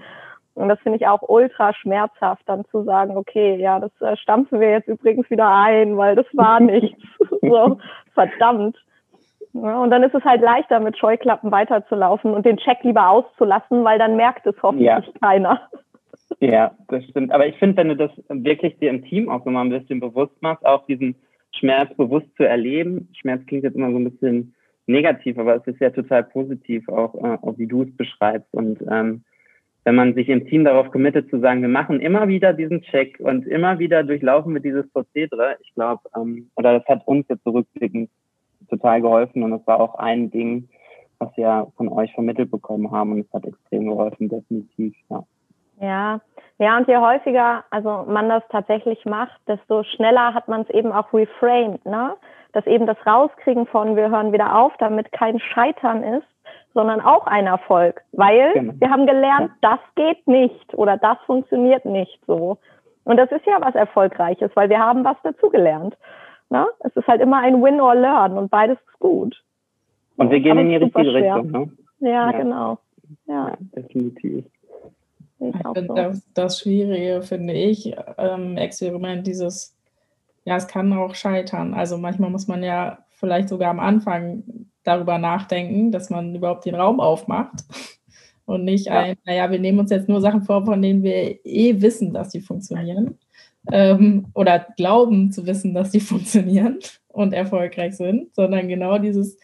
Und 0.54 0.70
das 0.70 0.80
finde 0.82 0.98
ich 0.98 1.08
auch 1.08 1.22
ultra 1.28 1.74
schmerzhaft, 1.74 2.44
dann 2.46 2.66
zu 2.66 2.84
sagen, 2.84 3.16
okay, 3.16 3.56
ja, 3.56 3.80
das 3.80 3.92
äh, 4.02 4.18
stampfen 4.18 4.60
wir 4.60 4.70
jetzt 4.72 4.88
übrigens 4.88 5.30
wieder 5.30 5.50
ein, 5.50 5.98
weil 5.98 6.16
das 6.16 6.26
war 6.34 6.60
nichts. 6.60 7.02
so, 7.42 7.80
verdammt. 8.14 8.78
Ja, 9.54 9.80
und 9.80 9.90
dann 9.92 10.04
ist 10.04 10.16
es 10.16 10.24
halt 10.24 10.42
leichter, 10.42 10.80
mit 10.80 10.98
Scheuklappen 10.98 11.52
weiterzulaufen 11.52 12.34
und 12.34 12.46
den 12.46 12.58
Check 12.58 12.84
lieber 12.84 13.10
auszulassen, 13.10 13.84
weil 13.84 14.00
dann 14.00 14.16
merkt 14.16 14.46
es 14.46 14.56
hoffentlich 14.62 14.88
ja. 14.88 15.04
keiner. 15.22 15.62
Ja, 16.40 16.72
das 16.88 17.04
stimmt. 17.06 17.32
Aber 17.32 17.46
ich 17.46 17.58
finde, 17.58 17.78
wenn 17.78 17.90
du 17.90 17.96
das 17.96 18.12
wirklich 18.30 18.78
dir 18.80 18.90
im 18.90 19.04
Team 19.04 19.30
auch 19.30 19.44
nochmal 19.44 19.66
ein 19.66 19.70
bisschen 19.70 20.00
bewusst 20.00 20.42
machst, 20.42 20.66
auch 20.66 20.86
diesen 20.86 21.16
Schmerz 21.52 21.94
bewusst 21.96 22.28
zu 22.38 22.44
erleben. 22.44 23.10
Schmerz 23.14 23.46
klingt 23.46 23.64
jetzt 23.64 23.76
immer 23.76 23.92
so 23.92 23.98
ein 23.98 24.10
bisschen 24.10 24.56
negativ, 24.88 25.38
aber 25.38 25.56
es 25.56 25.68
ist 25.68 25.80
ja 25.80 25.90
total 25.90 26.24
positiv, 26.24 26.88
auch, 26.90 27.14
äh, 27.16 27.38
auch 27.42 27.58
wie 27.58 27.68
du 27.68 27.84
es 27.84 27.96
beschreibst. 27.96 28.54
Und 28.54 28.80
ähm, 28.90 29.24
wenn 29.84 29.96
man 29.96 30.14
sich 30.14 30.30
im 30.30 30.48
Team 30.48 30.64
darauf 30.64 30.92
committet 30.92 31.30
zu 31.30 31.40
sagen, 31.40 31.62
wir 31.62 31.70
machen 31.70 32.00
immer 32.00 32.28
wieder 32.28 32.54
diesen 32.54 32.82
Check 32.84 33.20
und 33.20 33.48
immer 33.48 33.80
wieder 33.80 34.04
durchlaufen 34.04 34.54
wir 34.54 34.62
dieses 34.62 34.88
Prozedere, 34.92 35.58
ich 35.62 35.74
glaube, 35.74 36.02
ähm, 36.16 36.50
oder 36.56 36.80
das 36.80 36.88
hat 36.88 37.06
uns 37.08 37.26
jetzt 37.30 37.44
zurückblickend 37.44 38.10
total 38.70 39.02
geholfen 39.02 39.44
und 39.44 39.54
es 39.54 39.66
war 39.66 39.80
auch 39.80 39.96
ein 39.96 40.30
Ding, 40.30 40.70
was 41.20 41.36
wir 41.36 41.68
von 41.78 41.90
euch 41.90 42.14
vermittelt 42.14 42.52
bekommen 42.52 42.92
haben 42.92 43.12
und 43.12 43.20
es 43.22 43.34
hat 43.34 43.46
extrem 43.46 43.88
geholfen, 43.88 44.30
definitiv, 44.30 44.96
ja. 45.10 45.24
Ja, 45.80 46.22
ja, 46.60 46.78
und 46.78 46.88
je 46.88 46.98
häufiger 46.98 47.64
also 47.72 48.06
man 48.08 48.30
das 48.30 48.44
tatsächlich 48.50 49.04
macht, 49.06 49.40
desto 49.48 49.84
schneller 49.84 50.36
hat 50.36 50.48
man 50.48 50.62
es 50.62 50.70
eben 50.70 50.92
auch 50.92 51.12
reframed, 51.12 51.84
ne? 51.86 52.16
Dass 52.54 52.68
eben 52.68 52.86
das 52.86 52.98
Rauskriegen 53.08 53.66
von 53.66 53.96
wir 53.96 54.12
hören 54.12 54.32
wieder 54.32 54.56
auf, 54.56 54.74
damit 54.78 55.12
kein 55.12 55.40
Scheitern 55.40 56.04
ist, 56.04 56.28
sondern 56.74 57.02
auch 57.02 57.28
ein 57.28 57.48
Erfolg, 57.48 58.02
weil 58.12 58.54
genau. 58.54 58.74
wir 58.78 58.90
haben 58.90 59.06
gelernt, 59.06 59.52
das 59.62 59.80
geht 59.96 60.26
nicht 60.28 60.74
oder 60.74 60.98
das 60.98 61.18
funktioniert 61.26 61.86
nicht 61.86 62.20
so. 62.28 62.58
Und 63.04 63.18
das 63.18 63.32
ist 63.32 63.46
ja 63.46 63.58
was 63.60 63.76
Erfolgreiches, 63.76 64.52
weil 64.56 64.70
wir 64.70 64.80
haben 64.80 65.04
was 65.04 65.18
dazugelernt. 65.24 65.98
Ne? 66.50 66.68
Es 66.82 66.96
ist 66.96 67.08
halt 67.08 67.22
immer 67.22 67.40
ein 67.40 67.62
Win 67.64 67.82
or 67.82 67.96
Learn 67.96 68.38
und 68.38 68.52
beides 68.52 68.78
ist 68.78 69.00
gut. 69.00 69.44
Und 70.18 70.30
wir 70.30 70.40
gehen 70.40 70.58
in 70.58 70.70
die 70.70 70.76
richtige 70.76 71.14
Richtung. 71.14 71.52
Ne? 71.52 71.72
Ja, 72.00 72.32
ja, 72.32 72.32
genau. 72.32 72.78
Ja, 73.26 73.50
ja 73.50 73.58
definitiv. 73.76 74.46
Ich, 75.40 75.56
ich 75.56 75.62
finde 75.74 75.88
so. 75.88 75.96
das, 75.96 76.34
das 76.34 76.60
Schwierige, 76.60 77.22
finde 77.24 77.54
ich, 77.54 77.96
ähm, 78.18 78.58
Experiment, 78.58 79.26
dieses, 79.26 79.76
ja, 80.46 80.56
es 80.56 80.68
kann 80.68 80.94
auch 80.94 81.16
scheitern. 81.16 81.74
Also 81.74 81.98
manchmal 81.98 82.30
muss 82.30 82.48
man 82.48 82.62
ja 82.64 83.00
vielleicht 83.10 83.50
sogar 83.50 83.72
am 83.72 83.80
Anfang 83.80 84.44
darüber 84.84 85.18
nachdenken, 85.18 85.92
dass 85.92 86.10
man 86.10 86.36
überhaupt 86.36 86.66
den 86.66 86.76
Raum 86.76 87.00
aufmacht 87.00 87.64
und 88.46 88.64
nicht 88.64 88.88
ja. 88.88 89.00
ein, 89.00 89.18
naja, 89.26 89.52
wir 89.52 89.60
nehmen 89.60 89.80
uns 89.80 89.92
jetzt 89.92 90.10
nur 90.10 90.22
Sachen 90.22 90.44
vor, 90.44 90.66
von 90.66 90.82
denen 90.82 91.04
wir 91.04 91.46
eh 91.46 91.82
wissen, 91.82 92.14
dass 92.14 92.30
die 92.30 92.42
funktionieren 92.42 93.18
ähm, 93.72 94.28
oder 94.34 94.66
glauben 94.78 95.32
zu 95.32 95.46
wissen, 95.46 95.74
dass 95.74 95.92
die 95.92 96.00
funktionieren 96.02 96.80
und 97.10 97.34
erfolgreich 97.34 97.96
sind, 97.96 98.34
sondern 98.36 98.68
genau 98.68 98.98
dieses, 98.98 99.38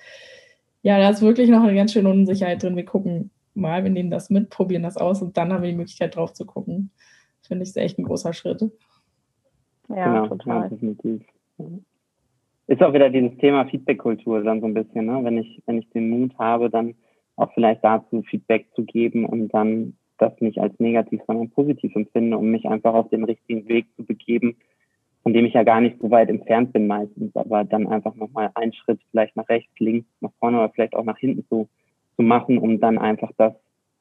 ja, 0.82 1.00
da 1.00 1.10
ist 1.10 1.22
wirklich 1.22 1.50
noch 1.50 1.64
eine 1.64 1.76
ganz 1.76 1.94
schöne 1.94 2.10
Unsicherheit 2.10 2.64
drin. 2.64 2.76
Wir 2.76 2.86
gucken 2.86 3.32
mal, 3.54 3.84
wir 3.84 3.92
nehmen 3.92 4.12
das 4.12 4.30
mit, 4.30 4.50
probieren 4.50 4.84
das 4.84 4.98
aus 4.98 5.22
und 5.22 5.38
dann 5.38 5.52
haben 5.52 5.64
wir 5.64 5.70
die 5.70 5.76
Möglichkeit 5.76 6.16
drauf 6.16 6.34
zu 6.34 6.46
gucken. 6.46 6.92
Finde 7.42 7.64
ich, 7.64 7.70
ist 7.70 7.78
echt 7.78 7.98
ein 7.98 8.06
großer 8.06 8.34
Schritt. 8.34 8.62
Ja, 9.90 10.06
genau, 10.06 10.28
total. 10.28 10.64
Ja, 10.64 10.68
definitiv. 10.70 11.24
Ist 12.68 12.84
auch 12.84 12.94
wieder 12.94 13.10
dieses 13.10 13.38
Thema 13.38 13.66
Feedback-Kultur 13.66 14.44
dann 14.44 14.60
so 14.60 14.68
ein 14.68 14.74
bisschen, 14.74 15.06
ne? 15.06 15.20
Wenn 15.24 15.38
ich, 15.38 15.62
wenn 15.66 15.80
ich 15.80 15.90
den 15.92 16.10
Mut 16.10 16.38
habe, 16.38 16.70
dann 16.70 16.96
auch 17.38 17.52
vielleicht 17.54 17.84
dazu 17.84 18.24
Feedback 18.24 18.68
zu 18.76 18.84
geben 18.84 19.26
und 19.26 19.50
dann 19.50 19.94
das 20.18 20.34
nicht 20.42 20.60
als 20.60 20.78
negativ, 20.80 21.22
sondern 21.28 21.50
positiv 21.50 21.96
empfinde, 21.96 22.38
um 22.38 22.50
mich 22.50 22.68
einfach 22.68 22.94
auf 22.94 23.10
den 23.10 23.24
richtigen 23.24 23.68
Weg 23.70 23.86
zu 23.96 24.04
begeben, 24.04 24.58
von 25.24 25.34
dem 25.34 25.46
ich 25.46 25.54
ja 25.54 25.64
gar 25.64 25.80
nicht 25.80 25.98
so 26.02 26.10
weit 26.12 26.30
entfernt 26.30 26.74
bin 26.74 26.88
meistens, 26.88 27.36
aber 27.36 27.64
dann 27.64 27.88
einfach 27.88 28.16
nochmal 28.16 28.52
einen 28.56 28.74
Schritt 28.74 29.00
vielleicht 29.12 29.36
nach 29.36 29.48
rechts, 29.48 29.72
links, 29.80 30.08
nach 30.20 30.32
vorne 30.40 30.58
oder 30.58 30.70
vielleicht 30.70 30.96
auch 30.96 31.06
nach 31.06 31.18
hinten 31.18 31.46
zu, 31.48 31.70
zu 32.16 32.22
machen, 32.24 32.58
um 32.58 32.80
dann 32.80 32.98
einfach 32.98 33.32
das 33.38 33.54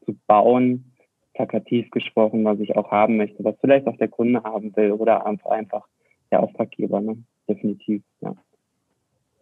zu 0.04 0.16
bauen, 0.26 0.92
plakativ 1.34 1.90
gesprochen, 1.90 2.44
was 2.44 2.58
ich 2.60 2.76
auch 2.76 2.90
haben 2.90 3.16
möchte, 3.16 3.44
was 3.44 3.56
vielleicht 3.60 3.86
auch 3.86 3.96
der 3.98 4.08
Kunde 4.08 4.42
haben 4.42 4.74
will 4.74 4.92
oder 4.92 5.26
einfach, 5.26 5.86
der 6.30 6.42
Auftraggeber, 6.42 7.00
ne? 7.00 7.18
definitiv, 7.48 8.02
ja. 8.20 8.34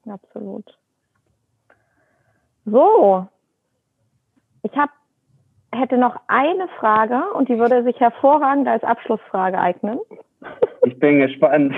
Absolut. 0.07 0.79
So, 2.67 3.27
ich 4.63 4.77
habe 4.77 4.93
hätte 5.75 5.99
noch 5.99 6.17
eine 6.29 6.69
Frage 6.79 7.21
und 7.35 7.49
die 7.49 7.59
würde 7.59 7.83
sich 7.85 7.99
hervorragend 8.01 8.69
als 8.69 8.85
Abschlussfrage 8.85 9.59
eignen. 9.59 9.99
Ich 10.87 10.99
bin 10.99 11.21
gespannt. 11.21 11.75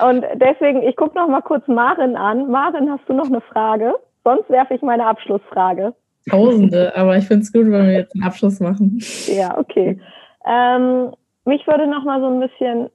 und 0.00 0.24
deswegen, 0.36 0.82
ich 0.84 0.94
gucke 0.94 1.18
noch 1.18 1.26
mal 1.26 1.40
kurz 1.40 1.66
Marin 1.66 2.14
an. 2.14 2.48
Marin, 2.48 2.88
hast 2.88 3.08
du 3.08 3.14
noch 3.14 3.26
eine 3.26 3.40
Frage? 3.40 3.96
Sonst 4.22 4.48
werfe 4.48 4.74
ich 4.74 4.82
meine 4.82 5.04
Abschlussfrage. 5.04 5.92
Tausende, 6.30 6.94
aber 6.94 7.16
ich 7.16 7.26
finde 7.26 7.42
es 7.42 7.52
gut, 7.52 7.64
wenn 7.64 7.86
wir 7.86 7.92
jetzt 7.92 8.14
einen 8.14 8.22
Abschluss 8.22 8.60
machen. 8.60 9.00
Ja, 9.26 9.58
okay. 9.58 10.00
Ähm, 10.46 11.10
mich 11.44 11.66
würde 11.66 11.88
noch 11.88 12.04
mal 12.04 12.20
so 12.20 12.28
ein 12.28 12.38
bisschen 12.38 12.90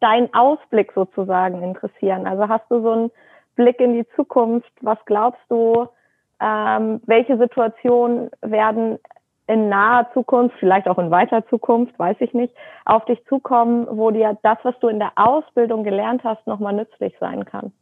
dein 0.00 0.32
Ausblick 0.34 0.92
sozusagen 0.92 1.62
interessieren. 1.62 2.26
Also 2.26 2.48
hast 2.48 2.68
du 2.70 2.80
so 2.82 2.90
einen 2.90 3.10
Blick 3.56 3.80
in 3.80 3.94
die 3.94 4.08
Zukunft? 4.16 4.72
Was 4.80 4.98
glaubst 5.06 5.42
du? 5.48 5.88
ähm, 6.40 7.00
welche 7.06 7.36
Situationen 7.36 8.30
werden 8.40 8.98
in 9.46 9.68
naher 9.68 10.08
Zukunft, 10.14 10.56
vielleicht 10.58 10.88
auch 10.88 10.98
in 10.98 11.10
weiter 11.10 11.46
Zukunft, 11.48 11.98
weiß 11.98 12.16
ich 12.20 12.32
nicht, 12.32 12.54
auf 12.84 13.04
dich 13.04 13.22
zukommen, 13.26 13.86
wo 13.90 14.10
dir 14.10 14.38
das, 14.42 14.58
was 14.62 14.78
du 14.80 14.88
in 14.88 14.98
der 14.98 15.12
Ausbildung 15.16 15.84
gelernt 15.84 16.22
hast, 16.24 16.46
nochmal 16.46 16.72
nützlich 16.72 17.14
sein 17.20 17.44
kann? 17.44 17.72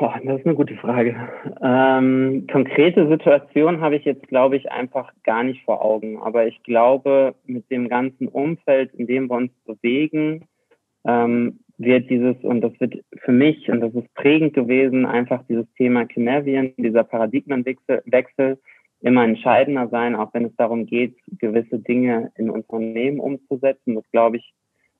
Boah, 0.00 0.18
das 0.24 0.38
ist 0.38 0.46
eine 0.46 0.54
gute 0.54 0.76
Frage. 0.76 1.14
Ähm, 1.62 2.46
konkrete 2.50 3.06
Situationen 3.06 3.82
habe 3.82 3.96
ich 3.96 4.06
jetzt, 4.06 4.26
glaube 4.28 4.56
ich, 4.56 4.72
einfach 4.72 5.12
gar 5.24 5.42
nicht 5.42 5.62
vor 5.66 5.84
Augen. 5.84 6.16
Aber 6.22 6.46
ich 6.46 6.62
glaube, 6.62 7.34
mit 7.44 7.70
dem 7.70 7.86
ganzen 7.90 8.26
Umfeld, 8.26 8.94
in 8.94 9.06
dem 9.06 9.28
wir 9.28 9.36
uns 9.36 9.52
bewegen, 9.66 10.46
ähm, 11.06 11.60
wird 11.76 12.08
dieses, 12.08 12.42
und 12.42 12.62
das 12.62 12.72
wird 12.80 13.04
für 13.18 13.32
mich, 13.32 13.70
und 13.70 13.82
das 13.82 13.92
ist 13.92 14.14
prägend 14.14 14.54
gewesen, 14.54 15.04
einfach 15.04 15.44
dieses 15.50 15.70
Thema 15.74 16.06
Kinevien, 16.06 16.72
dieser 16.78 17.04
Paradigmenwechsel 17.04 18.58
immer 19.02 19.24
entscheidender 19.24 19.88
sein, 19.88 20.14
auch 20.16 20.32
wenn 20.32 20.46
es 20.46 20.56
darum 20.56 20.86
geht, 20.86 21.14
gewisse 21.38 21.78
Dinge 21.78 22.32
in 22.36 22.48
Unternehmen 22.48 23.20
umzusetzen. 23.20 23.96
Das 23.96 24.10
glaube 24.12 24.38
ich, 24.38 24.54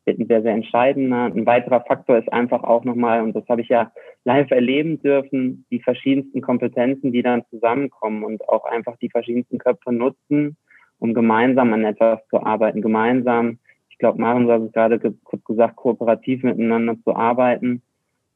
wird 0.05 0.19
ein 0.19 0.27
sehr, 0.27 0.43
sehr 0.43 0.53
entscheidender. 0.53 1.25
Ein 1.25 1.47
weiterer 1.47 1.81
Faktor 1.81 2.19
ist 2.19 2.31
einfach 2.31 2.65
auch 2.65 2.85
nochmal, 2.85 3.23
und 3.23 3.35
das 3.35 3.49
habe 3.49 3.63
ich 3.63 3.69
ja 3.69 3.93
live 4.25 4.51
erleben 4.51 5.01
dürfen, 5.01 5.65
die 5.71 5.81
verschiedensten 5.81 6.41
Kompetenzen, 6.41 7.13
die 7.13 7.23
dann 7.23 7.45
zusammenkommen 7.51 8.25
und 8.25 8.49
auch 8.49 8.65
einfach 8.65 8.97
die 8.99 9.11
verschiedensten 9.11 9.59
Köpfe 9.59 9.93
nutzen, 9.93 10.57
um 10.99 11.15
gemeinsam 11.15 11.73
an 11.73 11.85
etwas 11.85 12.21
zu 12.29 12.43
arbeiten, 12.43 12.83
gemeinsam 12.83 13.59
glaube, 14.01 14.21
Maren, 14.21 14.47
du 14.47 14.53
hast 14.53 14.63
es 14.63 14.73
gerade 14.73 14.99
kurz 14.99 15.45
gesagt, 15.45 15.77
kooperativ 15.77 16.43
miteinander 16.43 16.97
zu 17.05 17.15
arbeiten 17.15 17.83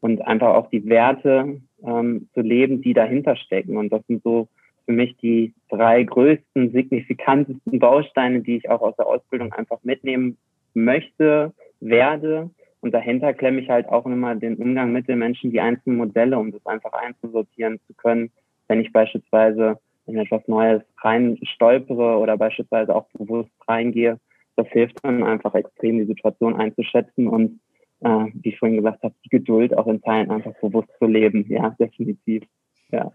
und 0.01 0.25
einfach 0.25 0.55
auch 0.55 0.70
die 0.70 0.87
Werte 0.88 1.61
ähm, 1.85 2.29
zu 2.35 2.42
leben, 2.42 2.83
die 2.83 2.94
dahinter 2.94 3.35
stecken. 3.35 3.77
Und 3.77 3.90
das 3.90 4.07
sind 4.07 4.23
so 4.23 4.49
für 4.85 4.92
mich 4.92 5.16
die 5.16 5.55
drei 5.70 6.05
größten, 6.05 6.70
signifikantesten 6.70 7.79
Bausteine, 7.79 8.42
die 8.42 8.59
ich 8.59 8.70
auch 8.70 8.83
aus 8.83 8.94
der 8.97 9.07
Ausbildung 9.07 9.53
einfach 9.53 9.79
mitnehmen 9.83 10.37
möchte, 10.75 11.53
werde. 11.81 12.51
Und 12.85 12.92
dahinter 12.92 13.33
klemme 13.33 13.62
ich 13.62 13.70
halt 13.70 13.88
auch 13.88 14.05
immer 14.05 14.35
den 14.35 14.57
Umgang 14.57 14.92
mit 14.92 15.09
den 15.09 15.18
Menschen, 15.18 15.51
die 15.51 15.59
einzelnen 15.59 15.97
Modelle, 15.97 16.38
um 16.38 16.53
das 16.53 16.66
einfach 16.66 16.92
einzusortieren 16.92 17.81
zu 17.87 17.94
können, 17.94 18.31
wenn 18.68 18.79
ich 18.79 18.92
beispielsweise 18.92 19.79
in 20.05 20.18
etwas 20.18 20.47
Neues 20.49 20.83
rein 21.01 21.38
stolpere 21.44 22.18
oder 22.18 22.37
beispielsweise 22.37 22.94
auch 22.94 23.07
bewusst 23.14 23.51
reingehe, 23.66 24.20
das 24.57 24.68
hilft 24.68 24.99
dann 25.03 25.23
einfach 25.23 25.55
extrem, 25.55 25.97
die 25.97 26.05
Situation 26.05 26.57
einzuschätzen 26.57 27.27
und, 27.27 27.59
äh, 28.01 28.27
wie 28.35 28.51
ich 28.51 28.59
vorhin 28.59 28.77
gesagt 28.77 29.03
habe, 29.03 29.14
die 29.25 29.31
Geduld 29.31 29.75
auch 29.79 29.87
in 29.87 30.03
Teilen 30.03 30.31
einfach 30.31 30.53
bewusst 30.61 30.90
zu 30.99 31.07
leben. 31.07 31.47
Ja, 31.49 31.70
definitiv. 31.81 32.44
Ja. 32.90 33.12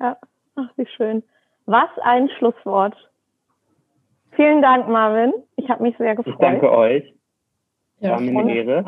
Ja, 0.00 0.16
ach, 0.56 0.70
wie 0.74 0.86
schön. 0.86 1.22
Was 1.66 1.90
ein 2.02 2.28
Schlusswort. 2.36 2.96
Vielen 4.32 4.60
Dank, 4.60 4.88
Marvin. 4.88 5.32
Ich 5.54 5.68
habe 5.68 5.84
mich 5.84 5.96
sehr 5.98 6.16
gefreut. 6.16 6.34
Ich 6.34 6.40
danke 6.40 6.72
euch. 6.72 7.14
Ja, 8.02 8.12
War 8.12 8.20
mir 8.20 8.40
eine 8.40 8.54
Ehre. 8.54 8.84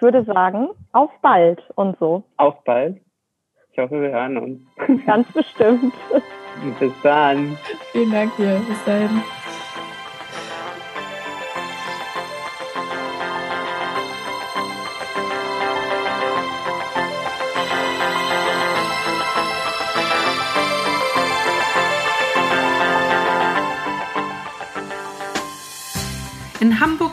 würde 0.00 0.22
sagen, 0.24 0.68
auf 0.92 1.10
bald 1.22 1.62
und 1.76 1.98
so. 1.98 2.24
Auf 2.36 2.62
bald. 2.64 3.00
Ich 3.72 3.78
hoffe, 3.78 4.00
wir 4.02 4.10
hören 4.10 4.36
uns. 4.36 4.60
Ganz 5.06 5.26
bestimmt. 5.32 5.94
Bis 6.78 6.92
dann. 7.02 7.56
Vielen 7.92 8.12
Dank 8.12 8.36
dir. 8.36 8.60
Bis 8.68 8.84
dahin. 8.84 9.22